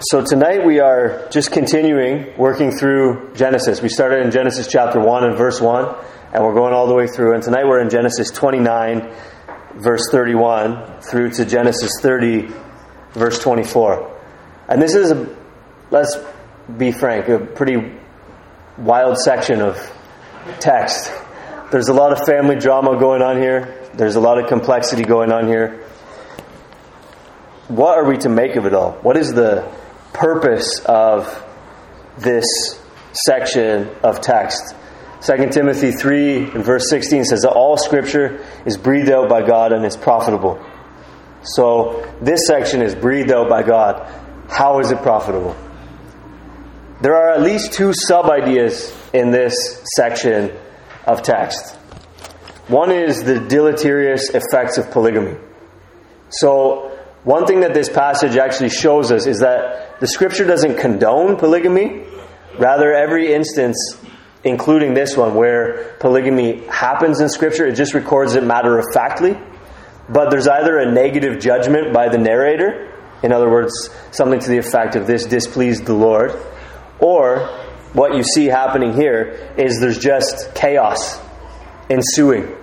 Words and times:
So 0.00 0.24
tonight 0.24 0.64
we 0.64 0.78
are 0.78 1.28
just 1.28 1.50
continuing 1.50 2.36
working 2.36 2.70
through 2.70 3.32
Genesis. 3.34 3.82
We 3.82 3.88
started 3.88 4.24
in 4.24 4.30
Genesis 4.30 4.68
chapter 4.68 5.00
1 5.00 5.24
and 5.24 5.36
verse 5.36 5.60
1, 5.60 5.92
and 6.32 6.44
we're 6.44 6.54
going 6.54 6.72
all 6.72 6.86
the 6.86 6.94
way 6.94 7.08
through. 7.08 7.34
And 7.34 7.42
tonight 7.42 7.64
we're 7.66 7.80
in 7.80 7.90
Genesis 7.90 8.30
29, 8.30 9.12
verse 9.74 10.04
31, 10.12 11.00
through 11.00 11.30
to 11.30 11.44
Genesis 11.44 11.90
30, 12.00 12.48
verse 13.10 13.40
24. 13.40 14.20
And 14.68 14.80
this 14.80 14.94
is, 14.94 15.10
a, 15.10 15.36
let's 15.90 16.16
be 16.76 16.92
frank, 16.92 17.28
a 17.28 17.40
pretty 17.40 17.92
wild 18.76 19.18
section 19.18 19.60
of 19.60 19.76
text. 20.60 21.10
There's 21.72 21.88
a 21.88 21.94
lot 21.94 22.12
of 22.12 22.24
family 22.24 22.54
drama 22.54 23.00
going 23.00 23.22
on 23.22 23.38
here, 23.38 23.90
there's 23.94 24.14
a 24.14 24.20
lot 24.20 24.38
of 24.38 24.48
complexity 24.48 25.02
going 25.02 25.32
on 25.32 25.48
here. 25.48 25.84
What 27.66 27.98
are 27.98 28.08
we 28.08 28.16
to 28.18 28.28
make 28.28 28.54
of 28.54 28.64
it 28.64 28.74
all? 28.74 28.92
What 29.02 29.16
is 29.16 29.34
the 29.34 29.68
purpose 30.12 30.80
of 30.84 31.44
this 32.18 32.46
section 33.12 33.88
of 34.02 34.20
text. 34.20 34.74
2 35.22 35.48
Timothy 35.48 35.90
3 35.90 36.50
and 36.50 36.64
verse 36.64 36.88
16 36.90 37.24
says 37.24 37.40
that 37.40 37.50
all 37.50 37.76
scripture 37.76 38.44
is 38.64 38.76
breathed 38.76 39.10
out 39.10 39.28
by 39.28 39.44
God 39.46 39.72
and 39.72 39.84
is 39.84 39.96
profitable. 39.96 40.64
So 41.42 42.06
this 42.20 42.46
section 42.46 42.82
is 42.82 42.94
breathed 42.94 43.32
out 43.32 43.48
by 43.48 43.62
God. 43.62 44.06
How 44.48 44.80
is 44.80 44.90
it 44.90 44.98
profitable? 45.02 45.56
There 47.00 47.14
are 47.14 47.32
at 47.32 47.42
least 47.42 47.72
two 47.72 47.92
sub 47.92 48.26
ideas 48.26 48.92
in 49.12 49.30
this 49.30 49.82
section 49.96 50.56
of 51.06 51.22
text. 51.22 51.76
One 52.66 52.90
is 52.90 53.22
the 53.22 53.40
deleterious 53.40 54.30
effects 54.30 54.78
of 54.78 54.90
polygamy. 54.90 55.36
So, 56.28 56.87
one 57.28 57.44
thing 57.44 57.60
that 57.60 57.74
this 57.74 57.90
passage 57.90 58.38
actually 58.38 58.70
shows 58.70 59.12
us 59.12 59.26
is 59.26 59.40
that 59.40 60.00
the 60.00 60.06
scripture 60.06 60.46
doesn't 60.46 60.78
condone 60.78 61.36
polygamy. 61.36 62.04
Rather, 62.58 62.94
every 62.94 63.34
instance, 63.34 63.76
including 64.44 64.94
this 64.94 65.14
one, 65.14 65.34
where 65.34 65.94
polygamy 66.00 66.64
happens 66.68 67.20
in 67.20 67.28
scripture, 67.28 67.66
it 67.66 67.74
just 67.74 67.92
records 67.92 68.34
it 68.34 68.44
matter 68.44 68.78
of 68.78 68.86
factly. 68.94 69.36
But 70.08 70.30
there's 70.30 70.48
either 70.48 70.78
a 70.78 70.90
negative 70.90 71.38
judgment 71.38 71.92
by 71.92 72.08
the 72.08 72.16
narrator, 72.16 72.94
in 73.22 73.30
other 73.30 73.50
words, 73.50 73.90
something 74.10 74.40
to 74.40 74.48
the 74.48 74.56
effect 74.56 74.96
of 74.96 75.06
this 75.06 75.26
displeased 75.26 75.84
the 75.84 75.92
Lord, 75.92 76.32
or 76.98 77.46
what 77.92 78.16
you 78.16 78.22
see 78.22 78.46
happening 78.46 78.94
here 78.94 79.52
is 79.58 79.80
there's 79.80 79.98
just 79.98 80.54
chaos 80.54 81.20
ensuing 81.90 82.56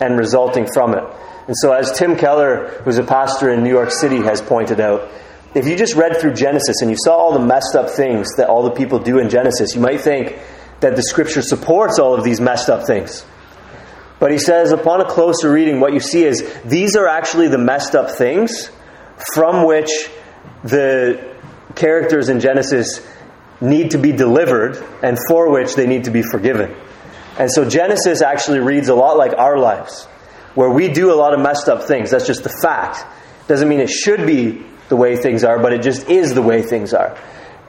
and 0.00 0.18
resulting 0.18 0.66
from 0.70 0.92
it. 0.92 1.04
And 1.46 1.56
so, 1.56 1.72
as 1.72 1.92
Tim 1.96 2.16
Keller, 2.16 2.68
who's 2.84 2.98
a 2.98 3.04
pastor 3.04 3.50
in 3.50 3.62
New 3.62 3.70
York 3.70 3.90
City, 3.90 4.16
has 4.22 4.42
pointed 4.42 4.80
out, 4.80 5.08
if 5.54 5.66
you 5.66 5.76
just 5.76 5.94
read 5.94 6.18
through 6.18 6.34
Genesis 6.34 6.82
and 6.82 6.90
you 6.90 6.96
saw 6.98 7.16
all 7.16 7.32
the 7.32 7.44
messed 7.44 7.74
up 7.76 7.88
things 7.88 8.28
that 8.36 8.48
all 8.48 8.64
the 8.64 8.72
people 8.72 8.98
do 8.98 9.18
in 9.18 9.30
Genesis, 9.30 9.74
you 9.74 9.80
might 9.80 10.00
think 10.00 10.38
that 10.80 10.96
the 10.96 11.02
scripture 11.02 11.42
supports 11.42 11.98
all 11.98 12.14
of 12.14 12.24
these 12.24 12.40
messed 12.40 12.68
up 12.68 12.86
things. 12.86 13.24
But 14.18 14.32
he 14.32 14.38
says, 14.38 14.72
upon 14.72 15.00
a 15.00 15.04
closer 15.04 15.50
reading, 15.50 15.80
what 15.80 15.92
you 15.92 16.00
see 16.00 16.24
is 16.24 16.42
these 16.64 16.96
are 16.96 17.06
actually 17.06 17.48
the 17.48 17.58
messed 17.58 17.94
up 17.94 18.10
things 18.10 18.70
from 19.34 19.66
which 19.66 19.90
the 20.64 21.36
characters 21.74 22.28
in 22.28 22.40
Genesis 22.40 23.06
need 23.60 23.92
to 23.92 23.98
be 23.98 24.12
delivered 24.12 24.82
and 25.02 25.18
for 25.28 25.50
which 25.50 25.74
they 25.74 25.86
need 25.86 26.04
to 26.04 26.10
be 26.10 26.22
forgiven. 26.22 26.74
And 27.38 27.50
so 27.50 27.68
Genesis 27.68 28.22
actually 28.22 28.60
reads 28.60 28.88
a 28.88 28.94
lot 28.94 29.16
like 29.16 29.32
our 29.36 29.58
lives, 29.58 30.08
where 30.56 30.70
we 30.70 30.88
do 30.88 31.12
a 31.12 31.14
lot 31.14 31.34
of 31.34 31.40
messed 31.40 31.68
up 31.68 31.84
things. 31.84 32.10
That's 32.10 32.26
just 32.26 32.42
the 32.42 32.54
fact. 32.62 33.04
Doesn't 33.46 33.68
mean 33.68 33.78
it 33.78 33.90
should 33.90 34.26
be 34.26 34.64
the 34.88 34.96
way 34.96 35.16
things 35.16 35.44
are, 35.44 35.60
but 35.60 35.72
it 35.72 35.82
just 35.82 36.08
is 36.08 36.34
the 36.34 36.42
way 36.42 36.62
things 36.62 36.92
are. 36.92 37.16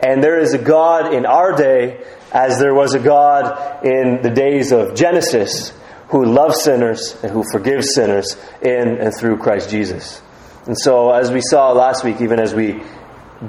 And 0.01 0.23
there 0.23 0.39
is 0.39 0.53
a 0.53 0.57
God 0.57 1.13
in 1.13 1.25
our 1.25 1.55
day, 1.55 2.03
as 2.31 2.59
there 2.59 2.73
was 2.73 2.93
a 2.93 2.99
God 2.99 3.85
in 3.85 4.21
the 4.21 4.29
days 4.29 4.71
of 4.71 4.95
Genesis, 4.95 5.73
who 6.09 6.25
loves 6.25 6.63
sinners 6.63 7.17
and 7.21 7.31
who 7.31 7.43
forgives 7.51 7.93
sinners 7.93 8.37
in 8.61 8.99
and 8.99 9.13
through 9.13 9.37
Christ 9.37 9.69
Jesus. 9.69 10.21
And 10.65 10.77
so, 10.77 11.11
as 11.11 11.31
we 11.31 11.41
saw 11.41 11.71
last 11.71 12.03
week, 12.03 12.21
even 12.21 12.39
as 12.39 12.53
we 12.53 12.81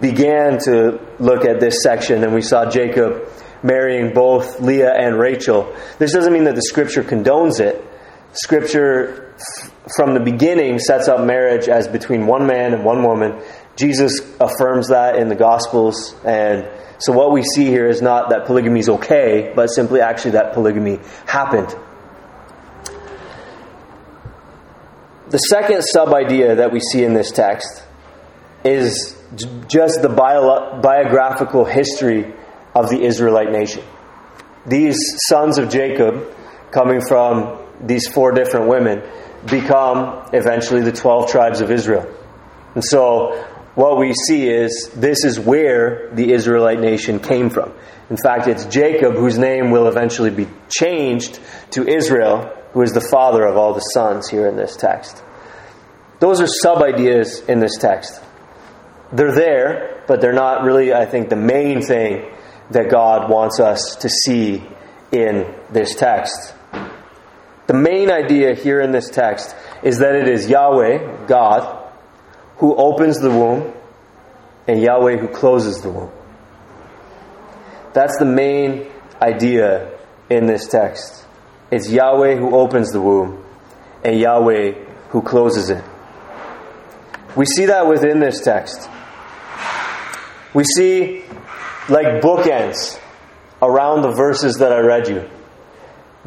began 0.00 0.58
to 0.60 1.00
look 1.18 1.44
at 1.44 1.60
this 1.60 1.82
section 1.82 2.24
and 2.24 2.34
we 2.34 2.42
saw 2.42 2.68
Jacob 2.68 3.28
marrying 3.62 4.12
both 4.12 4.60
Leah 4.60 4.92
and 4.92 5.18
Rachel, 5.18 5.74
this 5.98 6.12
doesn't 6.12 6.32
mean 6.32 6.44
that 6.44 6.54
the 6.54 6.62
scripture 6.62 7.04
condones 7.04 7.60
it. 7.60 7.84
Scripture, 8.42 9.34
from 9.96 10.14
the 10.14 10.20
beginning, 10.20 10.78
sets 10.78 11.08
up 11.08 11.24
marriage 11.24 11.68
as 11.68 11.88
between 11.88 12.26
one 12.26 12.46
man 12.46 12.74
and 12.74 12.84
one 12.84 13.02
woman 13.02 13.40
Jesus 13.78 14.20
affirms 14.40 14.88
that 14.88 15.16
in 15.16 15.28
the 15.28 15.36
Gospels. 15.36 16.14
And 16.24 16.68
so 16.98 17.12
what 17.12 17.30
we 17.30 17.44
see 17.44 17.66
here 17.66 17.86
is 17.86 18.02
not 18.02 18.30
that 18.30 18.44
polygamy 18.44 18.80
is 18.80 18.88
okay, 18.88 19.52
but 19.54 19.68
simply 19.68 20.00
actually 20.00 20.32
that 20.32 20.52
polygamy 20.52 20.98
happened. 21.26 21.74
The 25.30 25.38
second 25.38 25.82
sub 25.82 26.12
idea 26.12 26.56
that 26.56 26.72
we 26.72 26.80
see 26.80 27.04
in 27.04 27.14
this 27.14 27.30
text 27.30 27.84
is 28.64 29.16
just 29.68 30.02
the 30.02 30.08
bio- 30.08 30.80
biographical 30.80 31.64
history 31.64 32.34
of 32.74 32.90
the 32.90 33.00
Israelite 33.04 33.52
nation. 33.52 33.84
These 34.66 34.98
sons 35.28 35.58
of 35.58 35.68
Jacob, 35.70 36.34
coming 36.72 37.00
from 37.00 37.58
these 37.80 38.08
four 38.08 38.32
different 38.32 38.68
women, 38.68 39.02
become 39.48 40.28
eventually 40.32 40.82
the 40.82 40.92
12 40.92 41.30
tribes 41.30 41.60
of 41.60 41.70
Israel. 41.70 42.06
And 42.74 42.84
so 42.84 43.44
what 43.74 43.98
we 43.98 44.12
see 44.12 44.48
is 44.48 44.90
this 44.94 45.24
is 45.24 45.38
where 45.38 46.10
the 46.12 46.32
Israelite 46.32 46.80
nation 46.80 47.20
came 47.20 47.50
from. 47.50 47.72
In 48.10 48.16
fact, 48.16 48.48
it's 48.48 48.64
Jacob 48.66 49.14
whose 49.14 49.38
name 49.38 49.70
will 49.70 49.86
eventually 49.86 50.30
be 50.30 50.48
changed 50.68 51.38
to 51.70 51.86
Israel, 51.86 52.52
who 52.72 52.82
is 52.82 52.92
the 52.92 53.00
father 53.00 53.44
of 53.46 53.56
all 53.56 53.74
the 53.74 53.80
sons 53.80 54.28
here 54.28 54.48
in 54.48 54.56
this 54.56 54.76
text. 54.76 55.22
Those 56.18 56.40
are 56.40 56.46
sub 56.46 56.82
ideas 56.82 57.40
in 57.48 57.60
this 57.60 57.76
text. 57.78 58.20
They're 59.12 59.34
there, 59.34 60.02
but 60.08 60.20
they're 60.20 60.32
not 60.32 60.64
really, 60.64 60.92
I 60.92 61.06
think, 61.06 61.28
the 61.28 61.36
main 61.36 61.80
thing 61.82 62.28
that 62.70 62.90
God 62.90 63.30
wants 63.30 63.60
us 63.60 63.96
to 64.00 64.08
see 64.08 64.62
in 65.12 65.54
this 65.70 65.94
text. 65.94 66.54
The 67.68 67.74
main 67.74 68.10
idea 68.10 68.54
here 68.54 68.80
in 68.80 68.92
this 68.92 69.10
text 69.10 69.54
is 69.82 69.98
that 69.98 70.14
it 70.14 70.26
is 70.26 70.48
Yahweh, 70.48 71.26
God, 71.26 71.90
who 72.56 72.74
opens 72.74 73.20
the 73.20 73.28
womb 73.28 73.74
and 74.66 74.80
Yahweh 74.80 75.18
who 75.18 75.28
closes 75.28 75.82
the 75.82 75.90
womb. 75.90 76.10
That's 77.92 78.18
the 78.18 78.24
main 78.24 78.90
idea 79.20 79.90
in 80.30 80.46
this 80.46 80.66
text. 80.66 81.26
It's 81.70 81.90
Yahweh 81.90 82.36
who 82.36 82.56
opens 82.56 82.90
the 82.90 83.02
womb 83.02 83.44
and 84.02 84.18
Yahweh 84.18 84.72
who 85.10 85.20
closes 85.20 85.68
it. 85.68 85.84
We 87.36 87.44
see 87.44 87.66
that 87.66 87.86
within 87.86 88.18
this 88.18 88.40
text. 88.40 88.88
We 90.54 90.64
see 90.64 91.22
like 91.90 92.22
bookends 92.22 92.98
around 93.60 94.02
the 94.02 94.12
verses 94.12 94.56
that 94.56 94.72
I 94.72 94.78
read 94.78 95.08
you. 95.08 95.28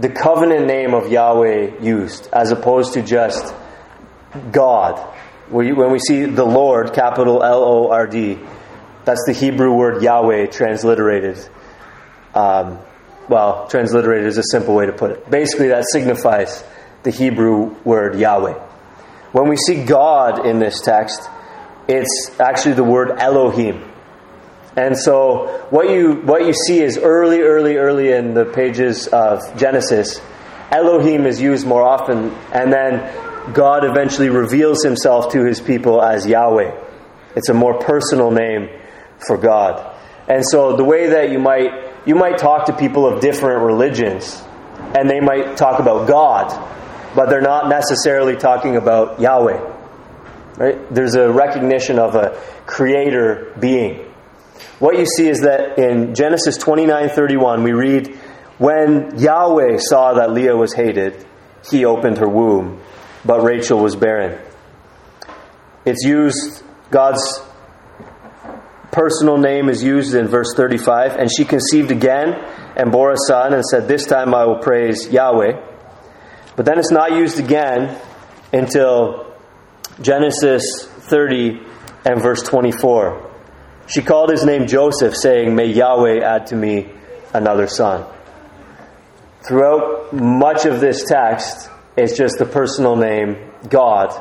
The 0.02 0.10
covenant 0.10 0.66
name 0.66 0.94
of 0.94 1.12
Yahweh 1.12 1.80
used 1.82 2.28
as 2.34 2.52
opposed 2.52 2.94
to 2.94 3.02
just 3.02 3.54
God 4.52 4.98
when 5.52 5.92
we 5.92 6.00
see 6.00 6.26
the 6.26 6.46
Lord, 6.46 6.94
capital 6.94 7.44
L 7.44 7.64
O 7.64 7.92
R 7.92 8.08
D, 8.08 8.40
that's 9.04 9.24
the 9.26 9.34
Hebrew 9.34 9.74
word 9.74 10.02
Yahweh 10.02 10.48
transliterated. 10.48 11.38
Um, 12.34 12.80
well, 13.28 13.68
transliterated 13.68 14.28
is 14.28 14.38
a 14.38 14.44
simple 14.44 14.76
way 14.76 14.86
to 14.86 14.94
put 14.94 15.12
it. 15.12 15.30
Basically, 15.30 15.68
that 15.70 15.86
signifies 15.92 16.64
the 17.04 17.12
Hebrew 17.12 17.76
word 17.84 18.18
Yahweh. 18.18 18.54
When 19.34 19.50
we 19.50 19.58
see 19.58 19.84
God 19.84 20.46
in 20.46 20.60
this 20.60 20.82
text, 20.82 21.22
it's 21.88 22.40
actually 22.40 22.74
the 22.74 22.84
word 22.84 23.18
Elohim. 23.18 23.91
And 24.76 24.98
so 24.98 25.66
what 25.70 25.90
you 25.90 26.14
what 26.22 26.46
you 26.46 26.54
see 26.54 26.80
is 26.80 26.98
early, 26.98 27.42
early, 27.42 27.76
early 27.76 28.12
in 28.12 28.34
the 28.34 28.46
pages 28.46 29.08
of 29.08 29.58
Genesis, 29.58 30.22
Elohim 30.72 31.26
is 31.26 31.42
used 31.42 31.68
more 31.68 31.84
often, 31.84 32.32
and 32.54 32.72
then 32.72 33.54
God 33.54 33.84
eventually 33.84 34.30
reveals 34.30 34.84
himself 34.84 35.34
to 35.34 35.44
his 35.44 35.60
people 35.60 36.02
as 36.02 36.26
Yahweh. 36.26 36.72
It's 37.36 37.50
a 37.50 37.54
more 37.54 37.80
personal 37.80 38.32
name 38.32 38.70
for 39.18 39.38
God. 39.38 39.98
And 40.28 40.46
so 40.46 40.78
the 40.78 40.84
way 40.86 41.10
that 41.10 41.32
you 41.32 41.40
might 41.40 42.06
you 42.06 42.16
might 42.16 42.38
talk 42.38 42.68
to 42.68 42.74
people 42.74 43.06
of 43.06 43.20
different 43.22 43.64
religions 43.64 44.42
and 44.96 45.10
they 45.10 45.20
might 45.20 45.58
talk 45.58 45.80
about 45.80 46.08
God, 46.08 46.50
but 47.16 47.30
they're 47.30 47.42
not 47.42 47.68
necessarily 47.70 48.36
talking 48.36 48.78
about 48.78 49.20
Yahweh. 49.20 49.70
Right? 50.58 50.94
There's 50.94 51.16
a 51.16 51.32
recognition 51.32 52.00
of 52.00 52.16
a 52.16 52.42
creator 52.66 53.54
being. 53.60 54.11
What 54.80 54.98
you 54.98 55.06
see 55.06 55.28
is 55.28 55.42
that 55.42 55.78
in 55.78 56.16
Genesis 56.16 56.58
29:31 56.58 57.64
we 57.64 57.72
read 57.72 58.16
when 58.58 59.18
Yahweh 59.18 59.78
saw 59.78 60.14
that 60.14 60.32
Leah 60.32 60.56
was 60.56 60.74
hated, 60.74 61.26
he 61.70 61.86
opened 61.86 62.18
her 62.18 62.28
womb 62.28 62.82
but 63.24 63.44
Rachel 63.44 63.80
was 63.80 63.96
barren. 63.96 64.40
It's 65.86 66.04
used, 66.04 66.64
God's 66.90 67.42
personal 68.92 69.38
name 69.38 69.70
is 69.70 69.84
used 69.84 70.14
in 70.14 70.28
verse 70.28 70.54
35. 70.56 71.14
And 71.14 71.30
she 71.36 71.46
conceived 71.46 71.92
again 71.92 72.34
and 72.76 72.92
bore 72.92 73.12
a 73.12 73.18
son 73.28 73.54
and 73.54 73.64
said, 73.66 73.88
This 73.88 74.06
time 74.06 74.34
I 74.34 74.46
will 74.46 74.60
praise 74.60 75.08
Yahweh. 75.10 75.60
But 76.56 76.66
then 76.66 76.80
it's 76.80 76.92
not 76.92 77.14
used 77.14 77.40
again 77.40 78.00
until 78.52 79.34
Genesis 80.02 80.86
30 80.86 81.62
and 82.06 82.22
verse 82.22 82.44
24. 82.44 83.31
She 83.92 84.02
called 84.02 84.32
his 84.32 84.46
name 84.46 84.68
Joseph, 84.68 85.18
saying, 85.18 85.54
May 85.54 85.68
Yahweh 85.68 86.22
add 86.24 86.48
to 86.48 86.56
me 86.56 86.90
another 87.34 87.68
son. 87.68 88.06
Throughout 89.46 90.14
much 90.14 90.66
of 90.66 90.80
this 90.80 91.04
text, 91.04 91.70
it's 91.98 92.18
just 92.18 92.38
the 92.38 92.46
personal 92.46 92.96
name 92.96 93.52
God. 93.68 94.12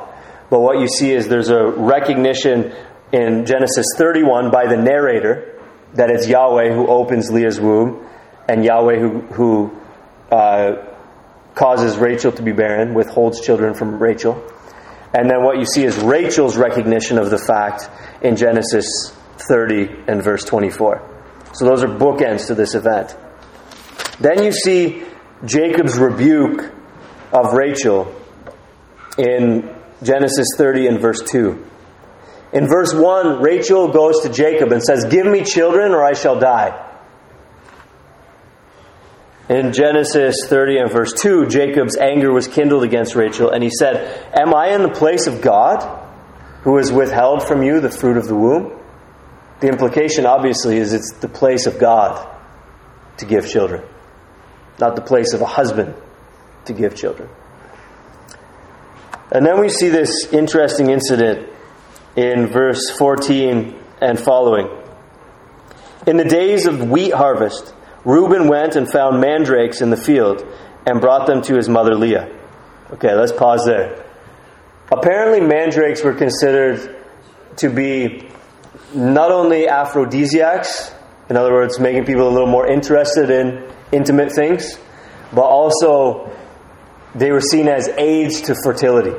But 0.50 0.58
what 0.58 0.80
you 0.80 0.88
see 0.88 1.12
is 1.12 1.28
there's 1.28 1.50
a 1.50 1.64
recognition 1.64 2.74
in 3.12 3.46
Genesis 3.46 3.86
31 3.96 4.50
by 4.50 4.66
the 4.66 4.76
narrator 4.76 5.62
that 5.94 6.10
it's 6.10 6.26
Yahweh 6.26 6.72
who 6.72 6.88
opens 6.88 7.30
Leah's 7.30 7.60
womb 7.60 8.04
and 8.48 8.64
Yahweh 8.64 8.98
who, 8.98 9.20
who 9.20 9.80
uh, 10.32 10.84
causes 11.54 11.96
Rachel 11.96 12.32
to 12.32 12.42
be 12.42 12.50
barren, 12.50 12.92
withholds 12.92 13.40
children 13.40 13.74
from 13.74 14.02
Rachel. 14.02 14.42
And 15.14 15.30
then 15.30 15.44
what 15.44 15.58
you 15.58 15.64
see 15.64 15.84
is 15.84 15.96
Rachel's 15.96 16.56
recognition 16.56 17.18
of 17.18 17.30
the 17.30 17.38
fact 17.38 17.88
in 18.20 18.34
Genesis 18.34 19.16
30 19.50 20.04
and 20.06 20.22
verse 20.22 20.44
24. 20.44 21.02
So 21.52 21.64
those 21.64 21.82
are 21.82 21.88
bookends 21.88 22.46
to 22.46 22.54
this 22.54 22.74
event. 22.74 23.16
Then 24.20 24.44
you 24.44 24.52
see 24.52 25.02
Jacob's 25.44 25.98
rebuke 25.98 26.72
of 27.32 27.52
Rachel 27.52 28.14
in 29.18 29.68
Genesis 30.02 30.46
30 30.56 30.86
and 30.86 31.00
verse 31.00 31.22
2. 31.30 31.66
In 32.52 32.68
verse 32.68 32.94
1, 32.94 33.42
Rachel 33.42 33.88
goes 33.88 34.20
to 34.22 34.28
Jacob 34.28 34.72
and 34.72 34.82
says, 34.82 35.04
Give 35.04 35.26
me 35.26 35.44
children 35.44 35.92
or 35.92 36.04
I 36.04 36.12
shall 36.12 36.38
die. 36.38 36.86
In 39.48 39.72
Genesis 39.72 40.46
30 40.46 40.78
and 40.78 40.92
verse 40.92 41.12
2, 41.20 41.46
Jacob's 41.46 41.96
anger 41.96 42.32
was 42.32 42.46
kindled 42.46 42.84
against 42.84 43.16
Rachel, 43.16 43.50
and 43.50 43.64
he 43.64 43.70
said, 43.70 44.30
Am 44.32 44.54
I 44.54 44.68
in 44.74 44.82
the 44.82 44.92
place 44.92 45.26
of 45.26 45.42
God, 45.42 45.82
who 46.62 46.76
has 46.76 46.92
withheld 46.92 47.42
from 47.42 47.64
you 47.64 47.80
the 47.80 47.90
fruit 47.90 48.16
of 48.16 48.28
the 48.28 48.36
womb? 48.36 48.80
The 49.60 49.68
implication, 49.68 50.26
obviously, 50.26 50.78
is 50.78 50.92
it's 50.92 51.12
the 51.20 51.28
place 51.28 51.66
of 51.66 51.78
God 51.78 52.26
to 53.18 53.26
give 53.26 53.48
children, 53.48 53.82
not 54.78 54.96
the 54.96 55.02
place 55.02 55.34
of 55.34 55.42
a 55.42 55.46
husband 55.46 55.94
to 56.64 56.72
give 56.72 56.96
children. 56.96 57.28
And 59.30 59.46
then 59.46 59.60
we 59.60 59.68
see 59.68 59.90
this 59.90 60.32
interesting 60.32 60.90
incident 60.90 61.48
in 62.16 62.46
verse 62.48 62.90
14 62.90 63.78
and 64.00 64.18
following. 64.18 64.68
In 66.06 66.16
the 66.16 66.24
days 66.24 66.66
of 66.66 66.88
wheat 66.88 67.12
harvest, 67.12 67.74
Reuben 68.04 68.48
went 68.48 68.76
and 68.76 68.90
found 68.90 69.20
mandrakes 69.20 69.82
in 69.82 69.90
the 69.90 69.96
field 69.96 70.44
and 70.86 71.00
brought 71.00 71.26
them 71.26 71.42
to 71.42 71.54
his 71.54 71.68
mother 71.68 71.94
Leah. 71.94 72.34
Okay, 72.92 73.14
let's 73.14 73.32
pause 73.32 73.64
there. 73.66 74.04
Apparently, 74.90 75.40
mandrakes 75.40 76.02
were 76.02 76.14
considered 76.14 76.96
to 77.58 77.68
be 77.68 78.26
not 78.94 79.30
only 79.30 79.68
aphrodisiacs, 79.68 80.92
in 81.28 81.36
other 81.36 81.52
words, 81.52 81.78
making 81.78 82.04
people 82.04 82.28
a 82.28 82.30
little 82.30 82.48
more 82.48 82.66
interested 82.66 83.30
in 83.30 83.70
intimate 83.92 84.32
things, 84.32 84.78
but 85.32 85.42
also 85.44 86.30
they 87.14 87.30
were 87.30 87.40
seen 87.40 87.68
as 87.68 87.88
aids 87.88 88.42
to 88.42 88.54
fertility. 88.64 89.16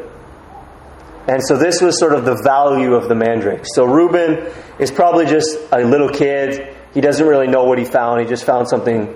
And 1.27 1.41
so 1.45 1.55
this 1.55 1.81
was 1.81 1.99
sort 1.99 2.13
of 2.13 2.25
the 2.25 2.35
value 2.43 2.93
of 2.95 3.07
the 3.07 3.15
mandrake. 3.15 3.65
So 3.65 3.85
Reuben 3.85 4.51
is 4.79 4.91
probably 4.91 5.25
just 5.25 5.57
a 5.71 5.83
little 5.85 6.09
kid. 6.09 6.75
He 6.93 7.01
doesn't 7.01 7.25
really 7.25 7.47
know 7.47 7.65
what 7.65 7.77
he 7.77 7.85
found. 7.85 8.21
He 8.21 8.27
just 8.27 8.43
found 8.43 8.67
something, 8.67 9.15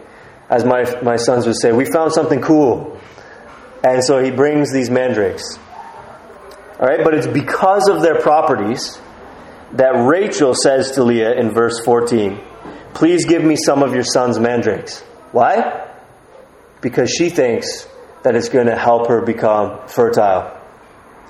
as 0.49 0.63
my, 0.63 0.83
my 1.01 1.17
sons 1.17 1.45
would 1.47 1.59
say, 1.59 1.71
we 1.71 1.85
found 1.85 2.13
something 2.13 2.41
cool. 2.41 2.99
And 3.83 4.03
so 4.03 4.23
he 4.23 4.31
brings 4.31 4.71
these 4.71 4.89
mandrakes. 4.89 5.57
All 6.79 6.87
right, 6.87 7.03
but 7.03 7.13
it's 7.13 7.27
because 7.27 7.87
of 7.89 8.01
their 8.01 8.21
properties 8.21 8.99
that 9.75 10.05
Rachel 10.07 10.53
says 10.55 10.91
to 10.91 11.03
Leah 11.03 11.33
in 11.33 11.51
verse 11.51 11.79
14, 11.83 12.39
Please 12.93 13.25
give 13.25 13.43
me 13.43 13.57
some 13.57 13.83
of 13.83 13.93
your 13.93 14.05
son's 14.05 14.39
mandrakes. 14.39 15.01
Why? 15.33 15.85
Because 16.79 17.09
she 17.09 17.29
thinks 17.29 17.87
that 18.23 18.35
it's 18.35 18.47
going 18.47 18.67
to 18.67 18.77
help 18.77 19.09
her 19.09 19.21
become 19.21 19.85
fertile 19.87 20.57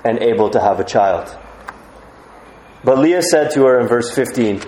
and 0.04 0.20
able 0.20 0.50
to 0.50 0.60
have 0.60 0.78
a 0.78 0.84
child. 0.84 1.36
But 2.84 2.98
Leah 2.98 3.22
said 3.22 3.50
to 3.52 3.64
her 3.64 3.80
in 3.80 3.88
verse 3.88 4.14
15, 4.14 4.62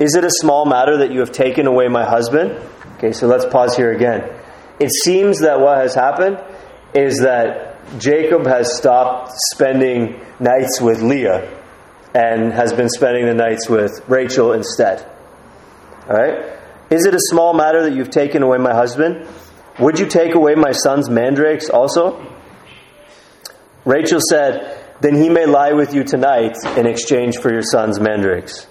Is 0.00 0.16
it 0.16 0.24
a 0.24 0.30
small 0.30 0.66
matter 0.66 0.98
that 0.98 1.12
you 1.12 1.20
have 1.20 1.30
taken 1.30 1.68
away 1.68 1.86
my 1.86 2.04
husband? 2.04 2.60
Okay, 2.96 3.12
so 3.12 3.28
let's 3.28 3.46
pause 3.46 3.76
here 3.76 3.92
again. 3.92 4.28
It 4.80 4.90
seems 5.04 5.40
that 5.40 5.60
what 5.60 5.78
has 5.78 5.94
happened 5.94 6.40
is 6.94 7.20
that 7.20 7.78
Jacob 8.00 8.44
has 8.46 8.76
stopped 8.76 9.32
spending 9.52 10.20
nights 10.40 10.80
with 10.80 11.00
Leah 11.00 11.59
and 12.14 12.52
has 12.52 12.72
been 12.72 12.88
spending 12.88 13.26
the 13.26 13.34
nights 13.34 13.68
with 13.68 14.02
Rachel 14.08 14.52
instead. 14.52 15.06
All 16.08 16.16
right? 16.16 16.58
Is 16.90 17.06
it 17.06 17.14
a 17.14 17.20
small 17.20 17.54
matter 17.54 17.82
that 17.84 17.94
you've 17.94 18.10
taken 18.10 18.42
away 18.42 18.58
my 18.58 18.74
husband? 18.74 19.26
Would 19.78 19.98
you 19.98 20.06
take 20.06 20.34
away 20.34 20.54
my 20.56 20.72
son's 20.72 21.08
mandrakes 21.08 21.70
also? 21.70 22.26
Rachel 23.84 24.20
said, 24.28 24.78
Then 25.00 25.14
he 25.14 25.28
may 25.28 25.46
lie 25.46 25.72
with 25.72 25.94
you 25.94 26.04
tonight 26.04 26.56
in 26.76 26.86
exchange 26.86 27.38
for 27.38 27.52
your 27.52 27.62
son's 27.62 28.00
mandrakes. 28.00 28.66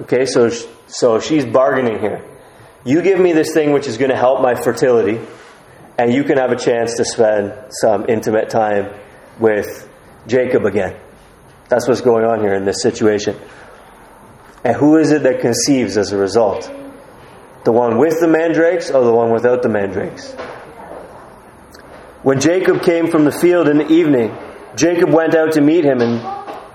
Okay, 0.00 0.26
so, 0.26 0.50
so 0.86 1.20
she's 1.20 1.44
bargaining 1.44 1.98
here. 1.98 2.24
You 2.84 3.02
give 3.02 3.18
me 3.18 3.32
this 3.32 3.52
thing 3.52 3.72
which 3.72 3.86
is 3.86 3.96
going 3.96 4.10
to 4.10 4.16
help 4.16 4.40
my 4.40 4.54
fertility, 4.54 5.20
and 5.98 6.12
you 6.12 6.24
can 6.24 6.38
have 6.38 6.52
a 6.52 6.56
chance 6.56 6.96
to 6.96 7.04
spend 7.04 7.52
some 7.70 8.06
intimate 8.08 8.50
time 8.50 8.92
with 9.38 9.88
Jacob 10.26 10.64
again. 10.64 10.96
That's 11.68 11.88
what's 11.88 12.00
going 12.00 12.24
on 12.24 12.40
here 12.40 12.54
in 12.54 12.64
this 12.64 12.82
situation. 12.82 13.36
And 14.64 14.76
who 14.76 14.96
is 14.96 15.10
it 15.10 15.22
that 15.22 15.40
conceives 15.40 15.96
as 15.96 16.12
a 16.12 16.16
result? 16.16 16.70
The 17.64 17.72
one 17.72 17.98
with 17.98 18.20
the 18.20 18.28
mandrakes 18.28 18.90
or 18.90 19.04
the 19.04 19.12
one 19.12 19.30
without 19.30 19.62
the 19.62 19.68
mandrakes? 19.68 20.32
When 22.22 22.40
Jacob 22.40 22.82
came 22.82 23.10
from 23.10 23.24
the 23.24 23.32
field 23.32 23.68
in 23.68 23.78
the 23.78 23.92
evening, 23.92 24.34
Jacob 24.76 25.10
went 25.10 25.34
out 25.34 25.52
to 25.52 25.60
meet 25.60 25.84
him 25.84 26.00
and 26.00 26.22